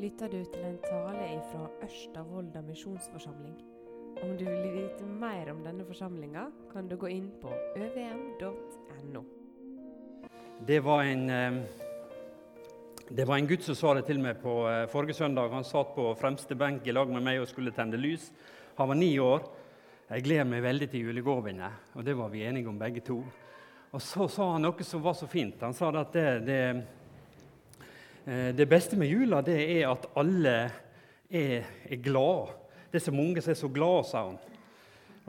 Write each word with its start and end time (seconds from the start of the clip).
lytter 0.00 0.30
du 0.32 0.38
til 0.48 0.62
en 0.64 0.78
tale 0.80 1.26
fra 1.50 1.66
Ørsta 1.84 2.22
misjonsforsamling. 2.64 3.56
Om 4.22 4.36
du 4.38 4.46
vil 4.46 4.72
vite 4.72 5.04
mer 5.04 5.50
om 5.52 5.60
denne 5.64 5.84
forsamlinga, 5.84 6.46
kan 6.72 6.88
du 6.88 6.96
gå 6.96 7.10
inn 7.12 7.28
på 7.42 7.52
øvm.no. 7.76 9.22
Det 10.66 10.80
var 10.84 11.04
en 11.04 11.30
eh, 11.30 11.60
det 13.10 13.26
var 13.26 13.36
en 13.36 13.48
gutt 13.50 13.64
som 13.66 13.74
sa 13.74 13.92
det 13.98 14.06
til 14.06 14.20
meg 14.22 14.40
på 14.40 14.54
eh, 14.70 14.86
forrige 14.88 15.18
søndag. 15.18 15.50
Han 15.52 15.64
satt 15.64 15.92
på 15.96 16.14
fremste 16.14 16.56
benk 16.56 16.86
i 16.86 16.94
lag 16.94 17.10
med 17.10 17.24
meg 17.26 17.40
og 17.42 17.48
skulle 17.50 17.72
tenne 17.74 18.00
lys. 18.00 18.30
Han 18.78 18.88
var 18.88 18.96
ni 18.96 19.18
år. 19.18 19.44
Jeg 20.10 20.24
gleder 20.24 20.48
meg 20.48 20.62
veldig 20.62 20.88
til 20.90 21.10
julegavene, 21.10 21.68
og 21.94 22.04
det 22.06 22.16
var 22.18 22.32
vi 22.32 22.46
enige 22.46 22.68
om 22.68 22.78
begge 22.78 23.02
to. 23.04 23.20
Og 23.92 24.02
så 24.02 24.28
sa 24.30 24.52
han 24.54 24.64
noe 24.64 24.86
som 24.86 25.02
var 25.02 25.14
så 25.18 25.28
fint. 25.30 25.60
Han 25.62 25.74
sa 25.74 25.90
at 25.92 26.14
det, 26.14 26.28
det, 26.46 26.62
det 28.30 28.66
beste 28.70 28.94
med 28.94 29.10
jula 29.10 29.40
det 29.42 29.56
er 29.58 29.88
at 29.90 30.04
alle 30.20 30.54
er, 31.30 31.64
er 31.90 32.02
glade. 32.02 32.52
Det 32.90 33.00
er 33.00 33.04
så 33.08 33.14
mange 33.14 33.42
som 33.42 33.50
er 33.50 33.58
så 33.58 33.70
glade, 33.74 34.04
sa 34.06 34.24
han. 34.28 34.38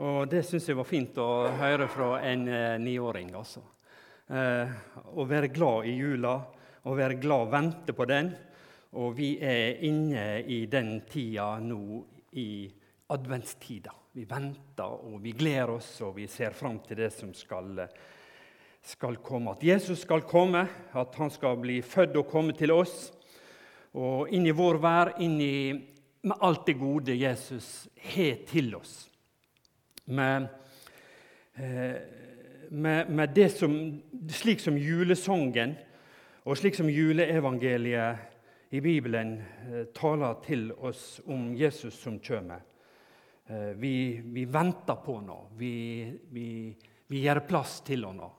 Og 0.02 0.24
det 0.30 0.40
syns 0.46 0.66
jeg 0.66 0.78
var 0.78 0.88
fint 0.88 1.18
å 1.22 1.28
høre 1.60 1.86
fra 1.90 2.16
en 2.26 2.46
eh, 2.50 2.78
niåring. 2.82 3.28
Altså. 3.38 3.60
Eh, 4.26 4.70
å 5.14 5.26
være 5.28 5.52
glad 5.54 5.86
i 5.86 5.92
jula, 5.94 6.32
å 6.88 6.94
være 6.98 7.20
glad 7.22 7.46
og 7.46 7.52
vente 7.52 7.94
på 7.94 8.06
den. 8.10 8.32
Og 8.98 9.14
vi 9.16 9.36
er 9.38 9.82
inne 9.86 10.24
i 10.42 10.64
den 10.70 10.96
tida 11.08 11.54
nå 11.62 12.00
i 12.40 12.66
adventstida. 13.14 13.94
Vi 14.12 14.26
venter 14.28 15.06
og 15.08 15.20
vi 15.22 15.32
gleder 15.36 15.76
oss 15.76 15.94
og 16.04 16.16
vi 16.18 16.26
ser 16.28 16.56
fram 16.56 16.80
til 16.84 16.98
det 17.04 17.12
som 17.14 17.30
skal, 17.36 17.84
skal 18.82 19.16
komme. 19.22 19.54
At 19.54 19.64
Jesus 19.64 20.02
skal 20.02 20.24
komme, 20.28 20.66
at 20.92 21.14
han 21.18 21.30
skal 21.30 21.56
bli 21.62 21.80
født 21.82 22.16
og 22.20 22.28
komme 22.30 22.54
til 22.56 22.72
oss. 22.74 23.12
Og 23.94 24.32
inn 24.32 24.46
i 24.48 24.54
vår 24.56 24.80
vær, 24.82 25.14
inn 25.22 25.38
i, 25.40 25.54
med 26.22 26.42
alt 26.42 26.66
det 26.66 26.78
gode 26.80 27.16
Jesus 27.18 27.88
har 28.14 28.42
til 28.48 28.74
oss. 28.78 28.96
Med, 30.06 30.48
eh, 31.54 31.96
med, 32.70 33.08
med 33.08 33.34
det 33.36 33.50
som, 33.54 33.76
slik 34.30 34.60
som 34.60 34.76
julesongen 34.78 35.76
og 36.42 36.58
slik 36.58 36.74
som 36.74 36.88
juleevangeliet 36.90 38.32
i 38.74 38.80
Bibelen 38.80 39.36
eh, 39.38 39.84
taler 39.94 40.40
til 40.42 40.70
oss 40.72 41.20
om 41.30 41.52
Jesus 41.54 42.00
som 42.00 42.18
kommer. 42.18 42.64
Eh, 43.46 43.74
vi, 43.76 44.22
vi, 44.24 44.44
venter 44.44 44.96
på 45.04 45.20
nå, 45.20 45.38
Vi, 45.58 45.74
vi, 46.30 46.48
vi, 47.06 47.20
gjør 47.20 47.42
plass 47.46 47.80
til 47.84 48.06
noe. 48.08 48.32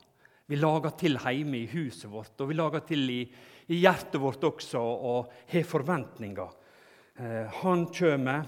Vi 0.46 0.58
lager 0.60 0.92
til 1.00 1.16
hjemme 1.16 1.62
i 1.62 1.70
huset 1.72 2.10
vårt, 2.12 2.34
og 2.40 2.50
vi 2.50 2.56
lager 2.58 2.84
til 2.84 3.08
i, 3.10 3.22
i 3.72 3.80
hjertet 3.80 4.20
vårt 4.20 4.44
også 4.44 4.80
og 4.80 5.32
har 5.52 5.64
forventninger. 5.68 6.50
Eh, 7.16 7.60
han 7.62 7.86
kommer, 7.88 8.44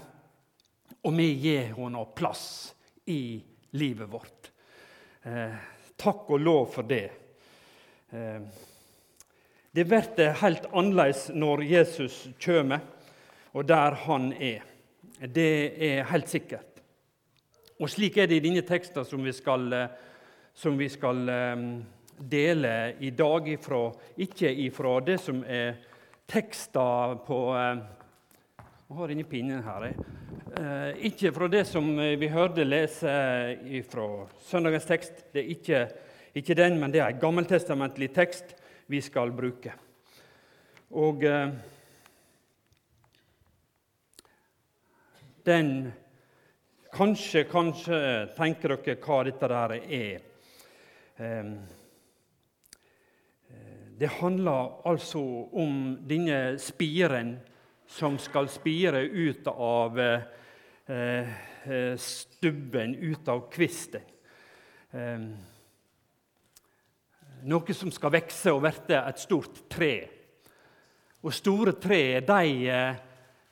og 1.01 1.15
vi 1.17 1.31
gir 1.41 1.73
henne 1.77 2.03
plass 2.17 2.45
i 3.09 3.39
livet 3.79 4.11
vårt. 4.11 4.51
Eh, 5.25 5.57
takk 5.97 6.29
og 6.29 6.43
lov 6.43 6.67
for 6.75 6.87
det. 6.87 7.07
Det 9.77 9.83
blir 9.83 10.37
helt 10.39 10.67
annerledes 10.71 11.27
når 11.35 11.65
Jesus 11.67 12.21
kommer, 12.39 12.85
og 13.51 13.65
der 13.67 13.97
han 14.05 14.31
er. 14.33 14.61
Det 15.21 15.73
er 15.81 16.05
helt 16.11 16.29
sikkert. 16.29 16.77
Og 17.77 17.89
slik 17.89 18.17
er 18.17 18.29
det 18.29 18.39
i 18.39 18.45
denne 18.47 18.63
teksten 18.65 19.05
som 19.05 19.21
vi 19.25 19.33
skal, 19.33 19.67
eh, 19.73 19.89
som 20.57 20.77
vi 20.77 20.89
skal 20.89 21.29
eh, 21.29 21.55
dele 22.17 22.93
i 22.99 23.11
dag, 23.13 23.49
ifra, 23.49 23.91
ikke 24.17 24.49
ifra 24.49 24.95
det 25.05 25.19
som 25.21 25.43
er 25.45 25.75
tekster 26.25 27.19
på 27.27 27.37
Jeg 27.53 27.75
eh, 27.75 28.95
har 28.97 29.13
inni 29.13 29.25
pinnen 29.27 29.61
her. 29.61 29.91
Ikke 31.05 31.29
fra 31.35 31.49
det 31.51 31.61
som 31.69 31.85
vi 31.93 32.29
hørte 32.31 32.63
lese 32.65 33.11
fra 33.91 34.07
søndagens 34.47 34.87
tekst. 34.89 35.19
Det 35.33 35.43
er 35.43 35.51
ikke, 35.53 35.81
ikke 36.39 36.55
den, 36.57 36.79
men 36.79 36.93
det 36.95 37.03
er 37.03 37.11
en 37.11 37.19
gammeltestamentlig 37.21 38.09
tekst 38.15 38.55
vi 38.89 39.01
skal 39.03 39.35
bruke. 39.35 39.75
Og 40.89 41.21
den 45.45 45.71
Kanskje, 46.97 47.43
kanskje 47.43 47.97
tenker 48.37 48.73
dere 48.73 48.95
hva 49.03 49.19
dette 49.27 49.47
der 49.51 49.73
er. 49.77 50.26
Ehm, 51.17 51.53
eh, 53.49 53.87
det 53.97 54.07
handler 54.07 54.87
altså 54.87 55.19
om 55.51 55.97
denne 56.09 56.59
spiren 56.61 57.37
som 57.87 58.19
skal 58.21 58.49
spire 58.49 59.01
ut 59.01 59.47
av 59.47 59.99
eh, 59.99 61.31
eh, 61.65 61.95
stubben, 61.97 62.95
ut 62.95 63.27
av 63.27 63.47
kvisten. 63.49 64.05
Ehm, 64.93 65.31
noe 67.49 67.73
som 67.73 67.91
skal 67.93 68.13
vokse 68.13 68.53
og 68.53 68.61
verte 68.67 69.01
et 69.01 69.19
stort 69.25 69.63
tre. 69.69 69.93
Og 71.25 71.33
store 71.33 71.73
tre, 71.81 72.19
de 72.21 72.47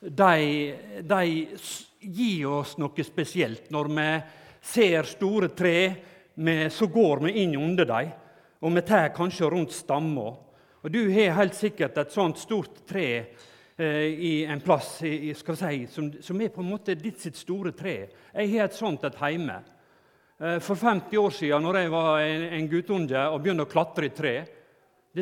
de, 0.00 1.02
de 1.02 1.22
gir 2.00 2.46
oss 2.46 2.76
noe 2.78 3.04
spesielt. 3.06 3.70
Når 3.74 3.90
vi 3.90 4.10
ser 4.66 5.08
store 5.08 5.48
tre, 5.56 5.78
så 6.70 6.86
går 6.86 7.22
vi 7.24 7.32
inn 7.42 7.56
under 7.56 7.88
dem, 7.88 8.10
og 8.60 8.74
vi 8.74 8.82
tar 8.84 9.14
kanskje 9.16 9.50
rundt 9.50 9.72
stamma. 9.72 10.34
Og 10.82 10.90
Du 10.92 11.00
har 11.10 11.34
helt 11.38 11.54
sikkert 11.54 11.96
et 11.98 12.12
sånt 12.12 12.38
stort 12.38 12.84
tre 12.86 13.06
eh, 13.76 14.04
i 14.06 14.44
en 14.44 14.60
plass 14.60 15.02
i, 15.02 15.32
skal 15.34 15.56
si, 15.56 15.86
som, 15.90 16.12
som, 16.22 16.40
er 16.40 16.52
på 16.54 16.62
en 16.62 16.68
måte 16.70 16.94
ditt 16.94 17.18
sitt 17.20 17.36
store 17.36 17.72
tre. 17.72 17.96
Jeg 18.34 18.52
har 18.52 18.68
et 18.68 18.76
sånt 18.76 19.04
et 19.04 19.16
hjemme. 19.18 19.56
Eh, 20.38 20.58
for 20.60 20.76
50 20.76 21.18
år 21.18 21.34
siden 21.34 21.66
når 21.66 21.80
jeg 21.80 21.90
var 21.90 22.20
en, 22.20 22.46
en 22.58 22.68
guttunge 22.70 23.24
og 23.32 23.40
begynte 23.42 23.66
å 23.66 23.72
klatre 23.72 24.06
i 24.10 24.14
tre, 24.14 24.36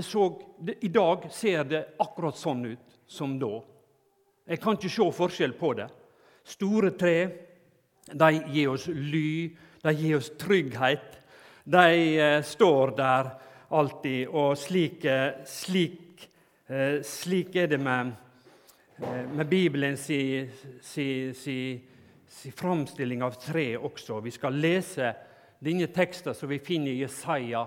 så, 0.02 0.26
det, 0.58 0.80
I 0.82 0.90
dag 0.90 1.28
ser 1.30 1.64
det 1.70 1.82
akkurat 2.02 2.36
sånn 2.36 2.64
ut 2.66 2.98
som 3.06 3.38
da. 3.38 3.60
Jeg 4.50 4.60
kan 4.60 4.76
ikke 4.76 4.90
se 4.90 5.10
forskjell 5.16 5.54
på 5.56 5.72
det. 5.78 5.86
Store 6.44 6.90
tre 6.98 7.16
de 8.10 8.30
gir 8.52 8.72
oss 8.74 8.88
ly, 8.90 9.54
de 9.84 9.92
gir 9.92 10.16
oss 10.16 10.32
trygghet. 10.40 11.18
De 11.64 12.18
eh, 12.18 12.42
står 12.42 12.96
der 12.96 13.30
alltid, 13.68 14.28
og 14.32 14.56
slik, 14.58 15.04
slik, 15.48 16.28
eh, 16.68 17.00
slik 17.04 17.56
er 17.56 17.68
det 17.72 17.80
med, 17.80 18.12
eh, 19.02 19.24
med 19.28 19.46
Bibelen 19.48 19.96
si, 19.96 20.48
si, 20.80 21.32
si, 21.36 21.58
si, 22.28 22.50
framstilling 22.50 23.22
av 23.22 23.36
tre 23.40 23.74
også. 23.76 24.20
Vi 24.24 24.32
skal 24.32 24.56
lese 24.56 25.14
denne 25.64 25.88
teksten 25.92 26.36
som 26.36 26.48
vi 26.48 26.60
finner 26.64 26.92
i 26.92 27.02
Jesaja 27.02 27.66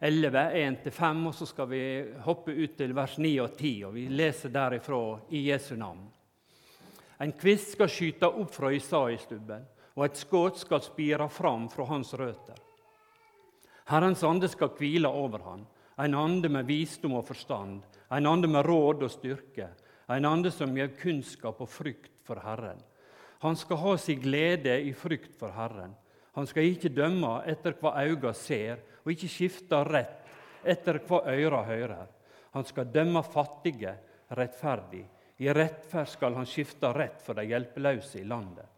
11, 0.00 0.44
1-5, 0.54 1.24
og 1.26 1.34
så 1.34 1.46
skal 1.46 1.66
vi 1.72 1.82
hoppe 2.22 2.54
ut 2.54 2.76
til 2.78 2.94
vers 2.94 3.16
9 3.18 3.32
og 3.42 3.56
10. 3.56 3.72
og 3.88 3.96
Vi 3.98 4.06
leser 4.14 4.54
derifra 4.54 5.00
i 5.34 5.48
Jesu 5.50 5.74
navn. 5.74 6.06
En 7.18 7.34
kvist 7.34 7.74
skal 7.74 7.90
skyte 7.90 8.30
opp 8.30 8.54
fra 8.54 8.70
Isai-stubben, 8.70 9.66
og 9.98 10.04
et 10.06 10.18
skudd 10.20 10.54
skal 10.60 10.78
spire 10.84 11.26
fram 11.26 11.64
fra 11.72 11.88
hans 11.90 12.12
røtter. 12.14 12.54
Herrens 13.90 14.22
ande 14.22 14.46
skal 14.52 14.70
hvile 14.78 15.10
over 15.10 15.42
han, 15.42 15.64
en 15.98 16.14
ande 16.14 16.50
med 16.52 16.68
visdom 16.68 17.16
og 17.18 17.24
forstand, 17.26 17.80
en 18.14 18.28
ande 18.30 18.46
med 18.46 18.62
råd 18.62 19.02
og 19.02 19.10
styrke, 19.10 19.66
en 20.06 20.28
ande 20.28 20.52
som 20.54 20.76
gir 20.76 20.92
kunnskap 21.00 21.58
og 21.64 21.72
frykt 21.72 22.12
for 22.22 22.38
Herren. 22.44 22.78
Han 23.42 23.58
skal 23.58 23.82
ha 23.82 23.96
si 23.98 24.14
glede 24.22 24.76
i 24.86 24.94
frykt 24.94 25.34
for 25.40 25.50
Herren. 25.56 25.96
Han 26.38 26.46
skal 26.46 26.70
ikke 26.70 26.94
dømme 26.94 27.40
etter 27.50 27.74
hva 27.80 27.96
øynene 27.98 28.34
ser, 28.38 28.78
og 29.02 29.10
ikke 29.10 29.34
skifte 29.34 29.82
rett 29.88 30.30
etter 30.62 31.02
hva 31.08 31.24
øra 31.34 31.64
hører. 31.66 32.06
Han 32.54 32.66
skal 32.70 32.92
dømme 32.94 33.26
fattige 33.26 33.98
rettferdig. 34.30 35.04
I 35.42 35.50
rettferd 35.54 36.10
skal 36.14 36.38
han 36.38 36.46
skifte 36.46 36.94
rett 36.94 37.18
for 37.24 37.34
de 37.34 37.50
hjelpeløse 37.50 38.20
i 38.22 38.26
landet. 38.26 38.77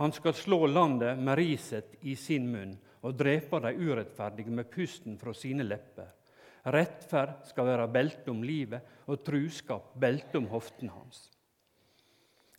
Han 0.00 0.14
skal 0.16 0.34
slå 0.34 0.64
landet 0.66 1.18
med 1.20 1.38
riset 1.38 1.98
i 2.08 2.16
sin 2.16 2.48
munn 2.50 2.72
og 3.04 3.18
drepe 3.20 3.60
de 3.60 3.74
urettferdige 3.76 4.52
med 4.52 4.70
pusten 4.72 5.18
fra 5.20 5.34
sine 5.36 5.66
lepper. 5.66 6.08
Rettferd 6.72 7.44
skal 7.48 7.68
være 7.68 7.88
belte 7.92 8.32
om 8.32 8.42
livet, 8.44 8.80
og 9.08 9.22
truskap 9.24 9.94
belte 10.00 10.40
om 10.40 10.48
hoftene 10.52 10.92
hans. 10.92 11.28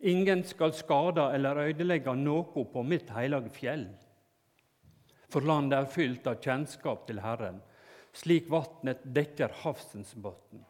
Ingen 0.02 0.42
skal 0.46 0.74
skade 0.74 1.28
eller 1.36 1.68
ødelegge 1.68 2.16
noe 2.18 2.66
på 2.74 2.86
mitt 2.86 3.12
hellige 3.14 3.54
fjell 3.58 3.86
for 5.32 5.48
landet 5.48 5.78
er 5.80 5.92
fylt 5.92 6.28
av 6.28 6.42
kjennskap 6.44 7.06
til 7.08 7.22
Herren, 7.24 7.62
slik 8.12 8.50
vatnet 8.52 9.04
dekker 9.16 9.54
havsens 9.64 10.14
bunn. 10.16 10.66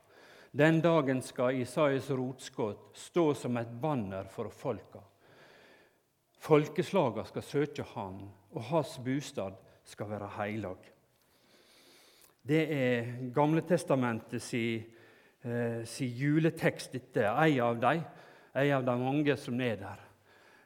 Den 0.52 0.82
dagen 0.84 1.24
skal 1.26 1.58
Isaias 1.64 2.12
rotskudd 2.12 2.92
stå 2.98 3.32
som 3.38 3.58
et 3.58 3.72
banner 3.82 4.28
for 4.30 4.52
folka. 4.54 5.02
Folkeslaga 6.42 7.24
skal 7.30 7.46
søke 7.46 7.86
Han, 7.94 8.24
og 8.52 8.64
hans 8.72 8.96
bostad 9.06 9.60
skal 9.86 10.10
være 10.10 10.30
heilag. 10.40 10.88
Det 12.42 12.62
er 12.74 13.12
Gamle 13.34 13.62
testamentet 13.62 14.42
si, 14.42 14.82
eh, 15.46 15.84
si 15.86 16.08
juletekst, 16.08 16.94
dette. 16.94 17.28
Ei 17.30 17.60
av 17.60 17.78
dem, 17.80 18.02
ei 18.56 18.72
av 18.72 18.86
de 18.86 18.98
mange 18.98 19.38
som 19.38 19.62
er 19.62 19.76
der. 19.76 20.00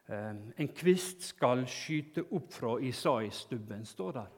Eh, 0.07 0.35
en 0.57 0.67
kvist 0.67 1.21
skal 1.33 1.65
skyte 1.67 2.23
opp 2.31 2.53
fra 2.53 2.77
Isai-stubben, 2.79 3.85
står 3.85 4.13
der. 4.13 4.31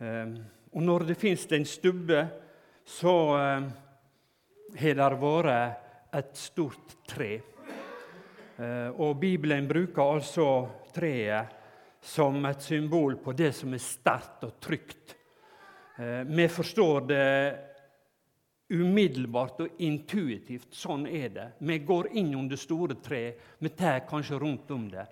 Eh, 0.00 0.34
og 0.72 0.82
når 0.82 1.06
det 1.06 1.16
fins 1.16 1.46
en 1.52 1.64
stubbe, 1.64 2.28
så 2.84 3.14
eh, 3.38 3.70
har 4.76 4.94
det 4.98 5.20
vært 5.22 6.14
et 6.20 6.36
stort 6.36 6.98
tre. 7.08 7.40
Eh, 8.60 8.88
og 9.00 9.16
Bibelen 9.20 9.68
bruker 9.68 10.18
altså 10.18 10.46
treet 10.92 11.56
som 12.04 12.44
et 12.48 12.62
symbol 12.64 13.16
på 13.22 13.32
det 13.36 13.54
som 13.56 13.72
er 13.72 13.80
sterkt 13.80 14.44
og 14.44 14.58
trygt. 14.60 15.14
Eh, 15.96 16.22
vi 16.28 16.48
forstår 16.48 17.06
det 17.08 17.28
umiddelbart 18.70 19.64
og 19.64 19.80
intuitivt. 19.82 20.74
Sånn 20.76 21.06
er 21.08 21.32
det. 21.34 21.46
Vi 21.58 21.78
går 21.78 22.12
inn 22.20 22.34
under 22.36 22.60
store 22.60 22.98
tre. 23.02 23.22
Vi 23.58 23.72
tar 23.74 24.04
kanskje 24.08 24.38
rundt 24.38 24.70
om 24.76 24.86
det. 24.92 25.06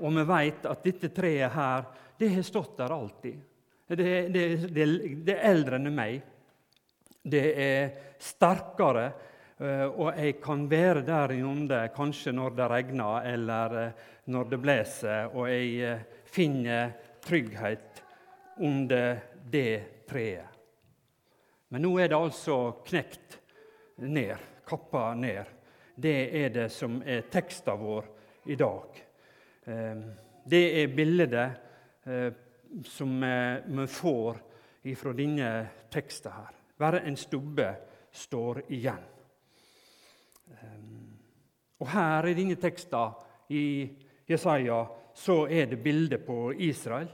Og 0.00 0.16
vi 0.16 0.24
vet 0.32 0.66
at 0.66 0.84
dette 0.84 1.12
treet 1.14 1.52
her, 1.52 1.84
det 2.18 2.30
har 2.34 2.46
stått 2.46 2.78
der 2.80 2.94
alltid. 2.94 3.36
Det, 3.92 3.96
det, 4.32 4.46
det, 4.72 4.86
det 5.26 5.36
er 5.36 5.50
eldre 5.52 5.76
enn 5.76 5.92
meg. 5.94 6.22
Det 7.22 7.44
er 7.60 7.92
sterkere, 8.18 9.10
og 9.60 10.16
jeg 10.16 10.38
kan 10.42 10.64
være 10.70 11.02
der 11.06 11.34
inne 11.36 11.82
kanskje 11.94 12.32
når 12.32 12.56
det 12.56 12.70
regner 12.70 13.28
eller 13.32 13.76
eh, 13.82 13.92
når 14.24 14.44
det 14.44 14.60
blåser, 14.62 15.34
og 15.34 15.48
jeg 15.50 15.80
eh, 15.82 16.02
finner 16.24 16.92
trygghet 17.22 18.02
under 18.62 19.18
det 19.50 20.04
treet. 20.08 20.48
Men 21.72 21.82
nå 21.86 21.92
er 21.98 22.12
det 22.12 22.18
altså 22.18 22.56
knekt 22.84 23.38
ned, 24.04 24.36
kappa 24.68 25.12
ned. 25.16 25.48
Det 25.96 26.16
er 26.42 26.52
det 26.52 26.68
som 26.72 27.00
er 27.04 27.26
teksten 27.32 27.80
vår 27.80 28.08
i 28.52 28.58
dag. 28.60 29.02
Eh, 29.64 30.04
det 30.44 30.64
er 30.82 30.96
bildet 30.96 32.06
eh, 32.06 32.30
som 32.88 33.20
vi 33.20 33.86
får 33.86 34.38
fra 34.96 35.12
denne 35.16 35.50
teksta 35.92 36.30
her. 36.32 36.54
Bare 36.78 37.02
en 37.06 37.16
stubbe 37.20 37.68
står 38.12 38.62
igjen. 38.72 39.11
Eh, 41.82 41.88
og 41.88 41.88
her 41.90 42.28
i 42.30 42.34
denne 42.34 42.56
teksten 42.56 43.16
i 43.50 43.90
Jesaja 44.28 44.86
så 45.14 45.48
er 45.50 45.66
det 45.66 45.82
bildet 45.82 46.24
på 46.26 46.52
Israel. 46.54 47.08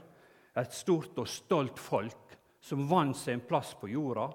Et 0.55 0.73
stort 0.73 1.17
og 1.17 1.27
stolt 1.27 1.79
folk 1.79 2.37
som 2.61 2.87
vant 2.89 3.17
seg 3.17 3.33
en 3.33 3.47
plass 3.47 3.73
på 3.79 3.89
jorda 3.89 4.29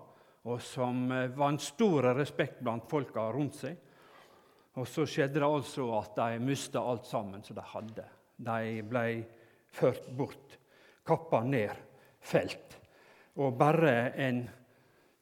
og 0.44 0.60
som 0.60 1.10
eh, 1.12 1.31
vant 1.31 1.60
stor 1.60 2.14
respekt 2.14 2.60
blant 2.60 2.88
folka 2.90 3.31
rundt 3.32 3.54
seg. 3.54 3.76
Og 4.75 4.88
så 4.88 5.06
skjedde 5.06 5.38
det 5.38 5.46
altså 5.46 5.86
at 6.00 6.16
de 6.19 6.40
mista 6.42 6.81
alt 6.82 7.06
sammen 7.06 7.44
som 7.44 7.56
de 7.56 7.62
hadde. 7.62 8.04
De 8.36 8.82
ble 8.82 9.04
ført 9.70 10.08
bort, 10.10 10.58
kappa 11.06 11.44
ned, 11.46 11.70
felt. 12.19 12.81
Og 13.38 13.54
bare 13.54 14.10
en 14.19 14.42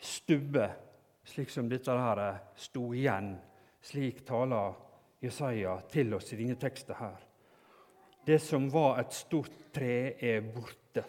stubbe, 0.00 0.70
slik 1.24 1.52
som 1.52 1.68
dette 1.68 1.92
her, 1.92 2.22
sto 2.56 2.94
igjen. 2.96 3.34
Slik 3.82 4.24
taler 4.24 4.72
Jesaja 5.22 5.76
til 5.90 6.14
oss 6.14 6.32
i 6.32 6.38
denne 6.40 6.58
teksten 6.60 6.98
her. 6.98 7.18
Det 8.26 8.38
som 8.42 8.68
var 8.70 9.00
et 9.02 9.14
stort 9.14 9.72
tre, 9.74 10.14
er 10.18 10.44
borte, 10.46 11.04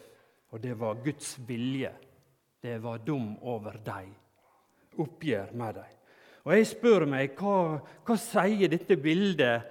og 0.53 0.61
det 0.61 0.73
var 0.79 1.01
Guds 1.03 1.35
vilje 1.47 1.91
det 2.63 2.77
var 2.79 3.01
dum 3.03 3.33
over 3.41 3.75
deg. 3.83 4.07
Oppgjør 5.03 5.49
med 5.59 5.75
deg. 5.81 5.95
Og 6.47 6.53
jeg 6.55 6.67
spør 6.69 7.03
meg, 7.11 7.33
hva, 7.35 7.81
hva 8.07 8.15
sier 8.19 8.71
dette 8.71 8.95
bildet 9.03 9.65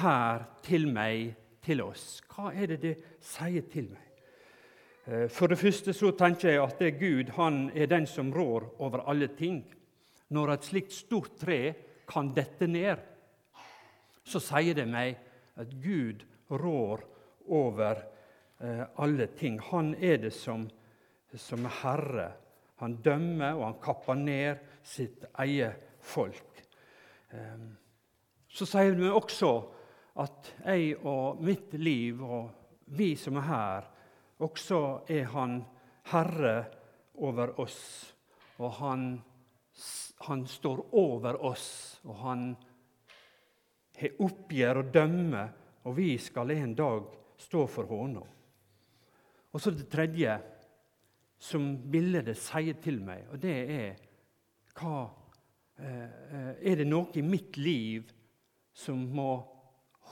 her 0.00 0.42
til 0.66 0.88
meg, 0.90 1.30
til 1.62 1.84
oss? 1.84 2.18
Hva 2.26 2.50
er 2.50 2.72
det 2.72 2.80
det 2.82 2.94
sier 3.22 3.68
til 3.70 3.86
meg? 3.92 4.08
Eh, 5.06 5.28
for 5.30 5.52
det 5.52 5.60
første 5.60 5.94
så 5.94 6.10
tenker 6.18 6.56
jeg 6.56 6.64
at 6.64 6.82
det 6.82 6.90
er 6.90 6.98
Gud 6.98 7.30
han 7.38 7.68
er 7.70 7.92
den 7.92 8.10
som 8.10 8.34
rår 8.34 8.66
over 8.82 9.06
alle 9.06 9.30
ting. 9.38 9.62
Når 10.34 10.56
et 10.56 10.68
slikt 10.72 10.96
stort 10.96 11.38
tre 11.38 11.60
kan 12.10 12.34
dette 12.34 12.66
ned, 12.66 12.98
så 14.24 14.40
sier 14.42 14.76
det 14.76 14.86
meg 14.88 15.18
at 15.60 15.72
Gud 15.84 16.24
rår 16.50 17.04
over 17.52 18.00
eh, 18.60 18.84
alle 18.96 19.28
ting. 19.36 19.60
Han 19.70 19.94
er 20.00 20.22
det 20.24 20.32
som 20.36 20.66
som 21.40 21.66
er 21.66 21.78
herre. 21.82 22.28
Han 22.82 22.98
dømmer, 23.02 23.54
og 23.54 23.64
han 23.68 23.80
kapper 23.82 24.18
ned 24.18 24.62
sitt 24.84 25.24
eget 25.40 25.98
folk. 26.04 26.62
Så 28.54 28.66
sier 28.68 28.94
vi 28.98 29.10
også 29.10 29.50
at 30.22 30.52
jeg 30.62 30.94
og 31.02 31.40
mitt 31.42 31.74
liv 31.80 32.20
og 32.22 32.50
vi 32.94 33.14
som 33.18 33.40
er 33.40 33.48
her, 33.48 33.86
også 34.44 34.80
er 35.10 35.30
han 35.32 35.62
herre 36.12 36.56
over 37.24 37.54
oss. 37.62 37.80
Og 38.62 38.70
han, 38.78 39.08
han 40.28 40.44
står 40.46 40.84
over 41.00 41.40
oss, 41.46 41.98
og 42.04 42.20
han 42.22 42.44
har 44.00 44.24
oppgjør 44.24 44.80
og 44.80 44.94
dømmer, 44.94 45.52
og 45.84 45.96
vi 45.96 46.14
skal 46.18 46.50
en 46.54 46.74
dag 46.76 47.06
stå 47.40 47.66
for 47.70 47.88
håna. 47.90 48.22
Og 49.54 49.60
så 49.60 49.70
det 49.70 49.86
tredje 49.90 50.34
som 51.38 51.74
bildet 51.90 52.32
sier 52.38 52.78
til 52.82 53.00
meg, 53.04 53.26
og 53.30 53.40
det 53.42 53.54
er 53.74 54.02
hva 54.74 55.04
eh, 55.78 56.54
Er 56.64 56.80
det 56.80 56.86
noe 56.88 57.12
i 57.14 57.22
mitt 57.22 57.58
liv 57.60 58.08
som 58.74 59.04
må 59.14 59.36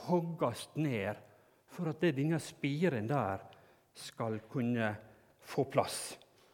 hogges 0.05 0.69
ned 0.79 1.19
for 1.67 1.91
at 1.91 1.99
det, 2.03 2.13
denne 2.15 2.39
spiren 2.39 3.09
der 3.09 3.43
skal 3.93 4.39
kunne 4.51 4.93
få 5.43 5.65
plass 5.71 6.13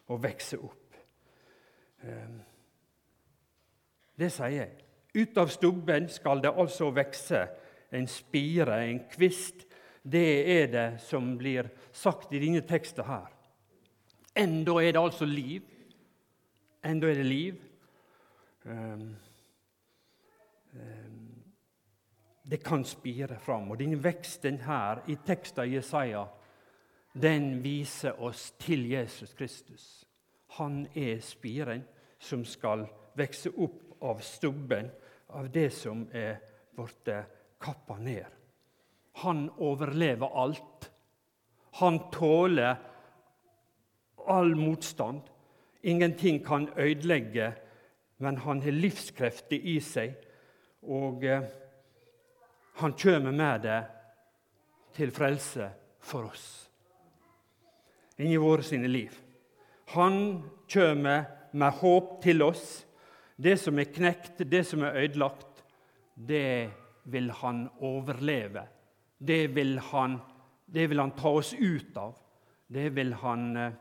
og 0.09 0.23
vokse 0.23 0.57
opp? 0.57 0.97
Eh, 2.01 2.37
det 4.19 4.31
sier 4.33 4.55
jeg. 4.55 4.88
Ut 5.19 5.37
av 5.37 5.47
stubben 5.47 6.07
skal 6.09 6.41
det 6.43 6.51
altså 6.55 6.91
vokse 6.95 7.41
en 7.91 8.07
spire, 8.07 8.83
en 8.85 9.01
kvist. 9.11 9.65
Det 10.03 10.61
er 10.61 10.67
det 10.71 10.87
som 11.03 11.33
blir 11.37 11.67
sagt 11.91 12.33
i 12.33 12.39
denne 12.39 12.61
teksten 12.67 13.05
her. 13.05 13.27
Enda 14.37 14.77
er 14.79 14.93
det 14.95 15.01
altså 15.01 15.25
liv. 15.25 15.65
Enda 16.85 17.09
er 17.09 17.19
det 17.19 17.25
liv. 17.25 17.55
Um, 18.63 19.15
um, 20.73 21.43
det 22.51 22.63
kan 22.63 22.85
spire 22.85 23.39
fram. 23.39 23.71
Og 23.71 23.79
denne 23.79 23.99
veksten 24.03 24.61
her 24.63 25.03
i 25.07 25.17
teksten 25.25 25.67
i 25.67 25.75
Jesaja 25.75 26.25
den 27.13 27.63
viser 27.63 28.21
oss 28.21 28.51
til 28.59 28.89
Jesus 28.89 29.33
Kristus. 29.33 30.05
Han 30.47 30.87
er 30.95 31.19
spiren 31.19 31.83
som 32.19 32.45
skal 32.45 32.85
vokse 33.17 33.51
opp 33.57 34.03
av 34.03 34.21
stubben, 34.23 34.89
av 35.29 35.49
det 35.51 35.69
som 35.73 36.05
er 36.13 36.39
blitt 36.75 37.09
kappa 37.61 37.97
ned. 37.97 38.25
Han 39.23 39.49
overlever 39.57 40.31
alt. 40.43 40.91
Han 41.81 41.99
tåler 42.11 42.75
all 44.27 44.55
motstand. 44.55 45.21
Ingenting 45.81 46.43
kan 46.45 46.69
ødelegge, 46.77 47.53
men 48.17 48.37
han 48.37 48.61
har 48.61 48.71
livskrefter 48.75 49.59
i 49.59 49.79
seg. 49.83 50.15
Og 50.81 51.23
eh, 51.27 51.45
han 52.79 52.95
kommer 52.95 53.35
med 53.35 53.67
det 53.67 53.81
til 54.95 55.11
frelse 55.11 55.69
for 55.99 56.31
oss 56.31 56.69
inni 58.19 58.37
våre 58.37 58.63
sine 58.63 58.87
liv. 58.87 59.13
Han 59.95 60.43
kommer 60.71 61.23
med 61.51 61.71
håp 61.79 62.19
til 62.23 62.43
oss. 62.43 62.85
Det 63.39 63.55
som 63.59 63.79
er 63.79 63.87
knekt, 63.95 64.41
det 64.51 64.65
som 64.67 64.83
er 64.83 64.97
ødelagt, 65.05 65.63
det 66.15 66.71
vil 67.07 67.29
han 67.39 67.69
overleve. 67.79 68.65
Det 69.17 69.55
vil 69.55 69.77
han, 69.91 70.17
det 70.65 70.89
vil 70.91 70.99
han 70.99 71.15
ta 71.15 71.31
oss 71.39 71.53
ut 71.55 71.95
av. 71.97 72.17
Det 72.67 72.89
vil 72.95 73.13
han 73.21 73.45
eh, 73.57 73.77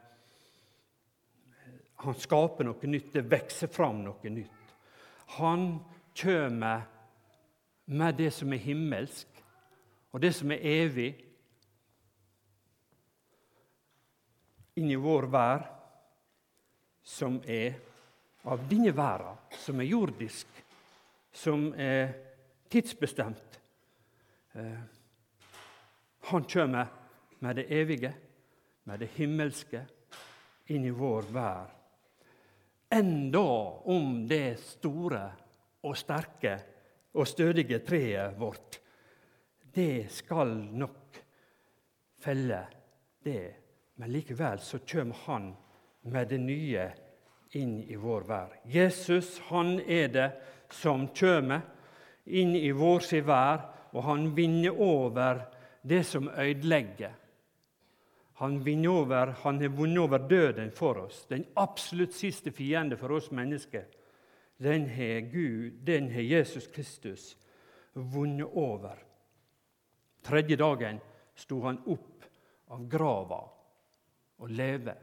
han 1.98 2.14
skaper 2.14 2.68
noe 2.68 2.90
nytt. 2.90 3.10
Det 3.12 3.26
vokser 3.26 3.70
fram 3.74 4.04
noe 4.04 4.30
nytt. 4.30 4.74
Han 5.38 5.80
kommer 6.14 6.86
med 7.88 8.18
det 8.20 8.30
som 8.36 8.52
er 8.52 8.62
himmelsk, 8.62 9.42
og 10.12 10.22
det 10.22 10.30
som 10.36 10.52
er 10.52 10.62
evig, 10.62 11.10
inn 14.78 14.92
i 14.94 15.00
vår 15.00 15.26
vær, 15.32 15.64
som 17.02 17.40
er 17.50 17.74
av 18.48 18.64
denne 18.68 18.92
verden, 18.96 19.36
som 19.52 19.80
er 19.80 19.90
jordisk, 19.90 20.46
som 21.32 21.68
er 21.76 22.14
tidsbestemt. 22.68 23.60
Eh, 24.52 24.80
han 26.30 26.44
kommer 26.44 26.86
med 27.38 27.56
det 27.56 27.66
evige, 27.72 28.12
med 28.84 29.00
det 29.00 29.10
himmelske, 29.16 29.84
inn 30.66 30.84
i 30.84 30.90
vår 30.90 31.28
vær. 31.32 31.74
enda 32.90 33.40
om 33.84 34.28
det 34.28 34.56
store 34.60 35.20
og 35.84 35.96
sterke 35.96 36.54
og 37.12 37.28
stødige 37.28 37.82
treet 37.84 38.38
vårt, 38.40 38.78
det 39.74 40.08
skal 40.12 40.54
nok 40.72 41.18
felle 42.16 42.62
det. 43.24 43.54
Men 44.00 44.12
likevel 44.12 44.58
så 44.58 44.78
kommer 44.78 45.14
Han 45.26 45.56
med 46.00 46.28
det 46.28 46.38
nye 46.38 46.90
inn 47.56 47.80
i 47.82 47.96
vår 47.96 48.26
vær. 48.28 48.54
Jesus 48.68 49.38
han 49.48 49.78
er 49.80 50.08
det 50.12 50.28
som 50.72 51.06
kommer 51.16 51.64
inn 52.24 52.54
i 52.56 52.70
vår 52.76 53.00
si 53.06 53.20
vær, 53.24 53.64
og 53.96 54.04
han 54.04 54.28
vinner 54.36 54.76
over 54.76 55.40
det 55.82 56.02
som 56.04 56.28
ødelegger. 56.28 57.14
Han, 58.38 58.60
over, 58.88 59.26
han 59.42 59.60
har 59.60 59.68
vunnet 59.68 59.98
over 59.98 60.18
døden 60.18 60.70
for 60.70 60.98
oss, 60.98 61.24
den 61.26 61.44
absolutt 61.56 62.14
siste 62.14 62.52
fiende 62.52 62.96
for 62.96 63.10
oss 63.16 63.30
mennesker. 63.30 63.88
Den 64.58 64.86
har 64.88 65.20
Gud, 65.32 65.80
den 65.82 66.10
har 66.10 66.20
Jesus 66.20 66.66
Kristus 66.66 67.36
vunnet 67.92 68.46
over. 68.46 68.94
Tredje 70.22 70.56
dagen 70.56 71.00
sto 71.34 71.60
han 71.64 71.80
opp 71.86 72.26
av 72.74 72.86
grava 72.90 73.42
og 74.38 74.50
leve. 74.50 74.94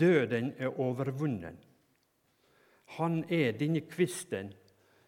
Døden 0.00 0.52
er 0.58 0.80
overvunnen. 0.80 1.56
Han 2.98 3.24
er 3.30 3.56
denne 3.58 3.80
kvisten 3.80 4.52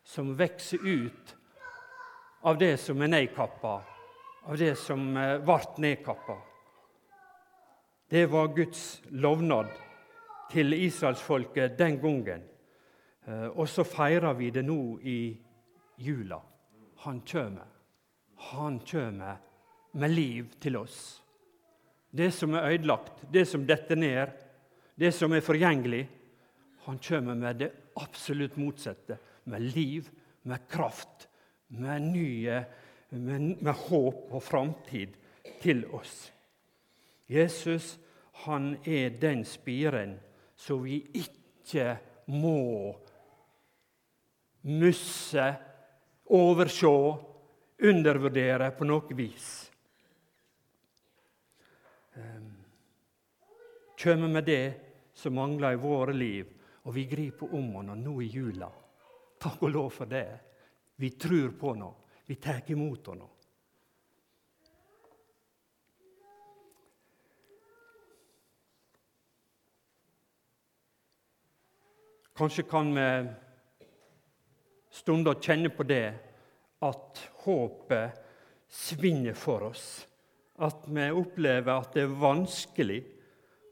som 0.04 0.33
vokser 0.38 0.83
ut 0.83 1.35
av 2.42 2.59
det 2.59 2.76
som 2.80 3.02
er 3.02 3.12
nedkappa, 3.12 3.75
av 4.49 4.59
det 4.59 4.75
som 4.80 5.02
ble 5.14 5.59
eh, 5.59 5.75
nedkappa. 5.85 6.38
Det 8.09 8.26
var 8.26 8.54
Guds 8.57 9.02
lovnad 9.11 9.68
til 10.50 10.73
israelsfolket 10.73 11.76
den 11.78 11.99
gangen. 12.00 12.47
Eh, 13.26 13.49
og 13.49 13.68
så 13.68 13.85
feirer 13.85 14.33
vi 14.38 14.50
det 14.50 14.64
nå 14.64 14.99
i 15.04 15.21
jula. 16.00 16.40
Han 17.04 17.21
kjem. 17.26 17.59
Han 18.52 18.80
kjem 18.80 19.23
med 19.92 20.11
liv 20.11 20.52
til 20.61 20.78
oss. 20.80 21.23
Det 22.11 22.30
som 22.33 22.54
er 22.57 22.73
ødelagt, 22.73 23.26
det 23.33 23.45
som 23.49 23.66
detter 23.68 23.97
ned, 23.97 24.33
det 24.99 25.12
som 25.14 25.33
er 25.33 25.45
forgjengelig. 25.45 26.02
Han 26.88 26.99
kommer 26.99 27.38
med 27.38 27.61
det 27.62 27.71
absolutt 28.00 28.57
motsatte, 28.59 29.19
med 29.45 29.62
liv, 29.75 30.09
med 30.43 30.67
kraft, 30.71 31.28
med 31.69 32.02
nye, 32.02 32.64
med, 33.11 33.62
med 33.62 33.75
håp 33.88 34.33
og 34.35 34.43
framtid 34.43 35.14
til 35.62 35.85
oss. 35.95 36.28
Jesus 37.28 37.97
han 38.45 38.76
er 38.87 39.17
den 39.21 39.45
spiren 39.47 40.17
som 40.59 40.85
vi 40.85 41.00
ikke 41.19 41.97
må 42.31 42.93
musse, 44.69 45.47
overse, 46.35 46.93
undervurdere 47.78 48.71
på 48.75 48.87
noe 48.88 49.17
vis. 49.19 49.49
Ehm, 52.19 52.55
Kommer 53.99 54.31
med 54.31 54.47
det 54.47 54.88
som 55.18 55.34
mangler 55.34 55.75
i 55.75 55.80
våre 55.82 56.14
liv, 56.14 56.46
og 56.87 56.94
vi 56.94 57.08
griper 57.10 57.54
om 57.58 57.72
henne 57.80 57.96
nå 57.98 58.14
i 58.22 58.28
jula. 58.30 58.68
Takk 59.42 59.64
og 59.66 59.75
lov 59.75 59.90
for 59.96 60.10
det. 60.10 60.28
Vi 60.98 61.10
tror 61.18 61.50
på 61.58 61.75
henne. 61.75 61.90
Vi 62.26 62.37
tar 62.38 62.62
imot 62.70 63.10
henne. 63.10 63.26
Kanskje 72.38 72.62
kan 72.70 72.94
vi 72.94 73.06
stunder 74.94 75.40
kjenne 75.42 75.72
på 75.75 75.82
det 75.82 76.04
at 76.87 77.22
håpet 77.42 78.20
svinner 78.70 79.34
for 79.34 79.66
oss. 79.72 79.87
At 80.62 80.87
vi 80.87 81.08
opplever 81.10 81.80
at 81.80 81.96
det 81.96 82.04
er 82.06 82.20
vanskelig, 82.20 83.00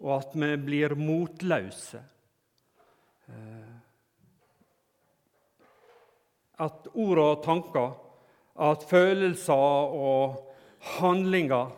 og 0.01 0.13
at 0.19 0.37
vi 0.37 0.51
blir 0.61 0.95
motløse. 0.99 2.03
Eh, 3.29 3.75
at 6.65 6.89
ord 6.95 7.19
og 7.21 7.43
tanker, 7.45 7.91
at 8.57 8.87
følelser 8.89 9.97
og 9.97 10.55
handlinger 10.97 11.75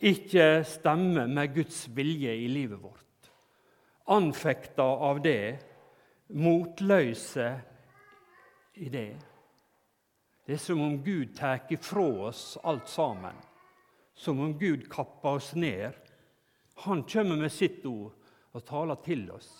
ikke 0.00 0.64
stemmer 0.66 1.26
med 1.26 1.54
Guds 1.54 1.84
vilje 1.96 2.34
i 2.44 2.48
livet 2.50 2.80
vårt. 2.82 3.28
Anfekta 4.10 4.82
av 4.82 5.20
det, 5.22 5.58
motløse 6.32 7.50
i 8.74 8.88
det. 8.88 9.10
Det 10.46 10.56
er 10.56 10.62
som 10.62 10.80
om 10.82 10.96
Gud 11.04 11.36
tar 11.38 11.62
ifra 11.70 12.08
oss 12.26 12.56
alt 12.64 12.88
sammen. 12.90 13.36
Som 14.14 14.40
om 14.40 14.56
Gud 14.58 14.88
kapper 14.90 15.38
oss 15.38 15.52
ned. 15.54 15.94
Han 16.74 17.04
kommer 17.04 17.36
med 17.36 17.52
sitt 17.52 17.84
ord 17.86 18.12
og 18.52 18.64
taler 18.64 18.98
til 19.04 19.28
oss. 19.32 19.50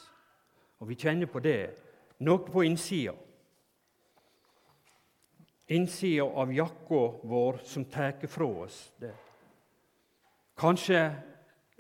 Og 0.81 0.88
vi 0.88 0.99
kjenner 0.99 1.31
på 1.31 1.40
det, 1.45 1.61
noe 2.25 2.42
på 2.47 2.64
innsida 2.66 3.14
innsida 5.73 6.25
av 6.25 6.52
jakka 6.52 7.02
vår 7.23 7.61
som 7.64 7.85
tar 7.85 8.26
fra 8.26 8.47
oss 8.47 8.92
det. 9.00 9.14
Kanskje 10.59 11.00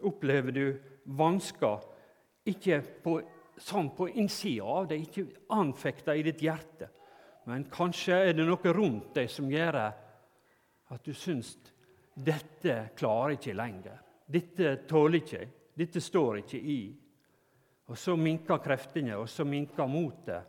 opplever 0.02 0.52
du 0.52 0.66
vansker 1.04 1.82
ikke 2.48 2.80
på, 3.04 3.18
sånn 3.58 3.92
på 3.94 4.08
innsida 4.08 4.64
av 4.64 4.88
deg, 4.90 5.04
ikke 5.04 5.52
anfekta 5.54 6.16
i 6.16 6.24
ditt 6.26 6.42
hjerte. 6.42 6.88
Men 7.46 7.66
kanskje 7.70 8.20
er 8.30 8.38
det 8.38 8.46
noe 8.46 8.74
rundt 8.74 9.12
deg 9.18 9.30
som 9.30 9.50
gjør 9.50 9.78
at 9.82 11.04
du 11.04 11.12
syns 11.14 11.56
dette 12.14 12.92
klarer 12.98 13.36
ikke 13.36 13.54
lenger. 13.56 13.98
Dette 14.32 14.76
tåler 14.88 15.20
ikke. 15.20 15.42
Dette 15.74 16.00
står 16.00 16.42
ikke 16.42 16.58
i. 16.58 16.80
Og 17.90 17.98
så 17.98 18.16
minker 18.16 18.62
kreftene, 18.64 19.16
og 19.20 19.28
så 19.28 19.44
minker 19.44 19.90
motet. 19.90 20.48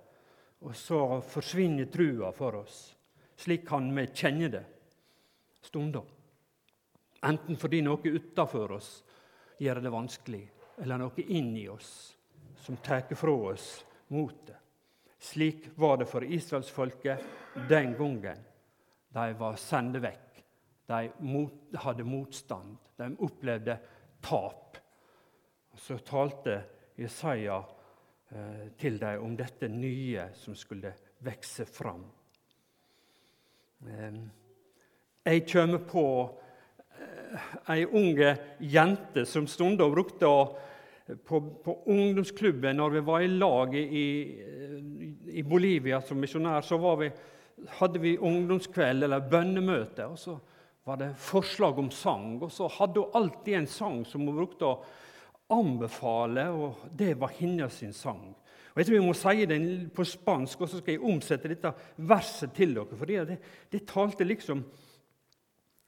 Og 0.63 0.75
så 0.77 0.99
forsvinner 1.27 1.89
trua 1.91 2.31
for 2.35 2.61
oss. 2.61 2.77
Slik 3.35 3.65
kan 3.67 3.89
vi 3.95 4.05
kjenne 4.15 4.49
det 4.53 4.63
stunder. 5.63 6.03
Enten 7.23 7.57
fordi 7.59 7.81
noe 7.83 8.13
utafor 8.15 8.75
oss 8.77 8.91
gjør 9.63 9.81
det 9.83 9.91
vanskelig, 9.93 10.43
eller 10.83 10.99
noe 10.99 11.25
inni 11.27 11.67
oss 11.71 11.91
som 12.63 12.77
tar 12.83 13.07
fra 13.15 13.35
oss 13.51 13.67
motet. 14.11 14.59
Slik 15.23 15.69
var 15.75 15.97
det 15.97 16.07
for 16.11 16.23
israelsfolket 16.23 17.23
den 17.69 17.93
gangen 17.95 18.43
de 19.13 19.27
var 19.39 19.55
sendt 19.59 20.01
vekk. 20.03 20.32
De 20.87 21.77
hadde 21.83 22.03
motstand. 22.03 22.77
De 22.97 23.09
opplevde 23.19 23.77
tap. 24.21 24.77
Så 25.75 25.97
talte 26.05 26.61
Jesaja 26.99 27.57
eh, 28.29 28.67
til 28.77 28.99
dem 29.01 29.23
om 29.25 29.37
dette 29.37 29.69
nye 29.71 30.27
som 30.37 30.55
skulle 30.55 30.93
vokse 31.23 31.65
fram. 31.65 32.03
Eh, 33.87 34.19
jeg 35.23 35.45
kommer 35.49 35.81
på 35.87 36.05
eh, 36.99 37.49
ei 37.73 37.85
unge 37.85 38.35
jente 38.59 39.25
som 39.25 39.47
stundom 39.47 39.95
brukte 39.95 40.29
på, 41.25 41.39
på, 41.63 41.77
ungdomsklubben 41.85 42.77
når 42.77 42.89
vi 42.89 43.05
var 43.07 43.23
i 43.23 43.27
lag 43.27 43.75
i, 43.75 44.07
i 45.33 45.43
Bolivia 45.43 46.01
som 46.01 46.21
misjonær, 46.21 46.61
så 46.61 46.77
vi, 46.99 47.09
hadde 47.79 47.99
vi 47.99 48.17
ungdomskveld 48.17 49.03
eller 49.03 49.29
bønnemøte. 49.29 50.05
og 50.05 50.19
Så 50.19 50.37
var 50.83 50.97
det 50.99 51.13
forslag 51.17 51.79
om 51.79 51.91
sang, 51.91 52.41
og 52.43 52.51
så 52.51 52.67
hadde 52.67 52.99
hun 52.99 53.15
alltid 53.15 53.55
en 53.55 53.67
sang 53.67 54.01
som 54.05 54.25
hun 54.27 54.35
brukte 54.35 54.67
å 54.67 54.79
anbefale, 55.53 56.47
og 56.51 56.87
det 56.91 57.13
var 57.19 57.31
hennes 57.37 57.83
sang. 57.95 58.33
Og 58.73 58.81
Jeg 58.81 58.87
tror 58.87 58.97
vi 58.97 59.05
må 59.05 59.13
si 59.13 59.45
det 59.45 59.59
på 59.93 60.03
spansk, 60.03 60.61
og 60.61 60.69
så 60.69 60.79
skal 60.81 60.95
jeg 60.95 61.05
omsette 61.05 61.51
dette 61.51 61.73
verset 62.09 62.55
til 62.57 62.73
dere. 62.73 62.97
For 62.97 63.05
det, 63.05 63.37
det 63.69 63.85
talte 63.87 64.25
liksom 64.25 64.63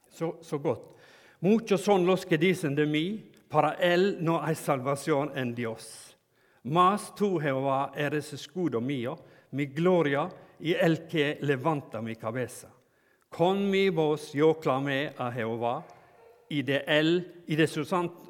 så, 0.08 0.36
så 0.40 0.58
godt. 0.58 0.94
Mucho 1.40 1.76
son 1.76 2.06
los 2.06 2.24
que 2.24 2.38
dicen 2.38 2.74
de 2.74 2.86
mí, 2.86 3.32
para 3.48 3.74
él 3.74 4.16
no 4.20 4.40
hay 4.40 4.54
salvación 4.54 5.30
en 5.36 5.54
Dios. 5.54 6.16
Mas 6.62 7.14
tú, 7.14 7.38
Jehová, 7.40 7.92
eres 7.94 8.32
escudo 8.32 8.80
mío, 8.80 9.18
mi 9.50 9.66
gloria 9.66 10.28
y 10.58 10.72
el 10.72 11.06
que 11.06 11.38
levanta 11.42 12.00
mi 12.00 12.16
cabeza. 12.16 12.75
Mi 13.38 13.88
voz 13.90 14.32
yo 14.32 14.54
clamé 14.54 15.12
a 15.18 15.30
Jehová, 15.30 15.84
y 16.48 16.62
de 16.62 16.84
él, 16.86 17.42
y 17.46 17.56
de 17.56 17.66
su, 17.66 17.84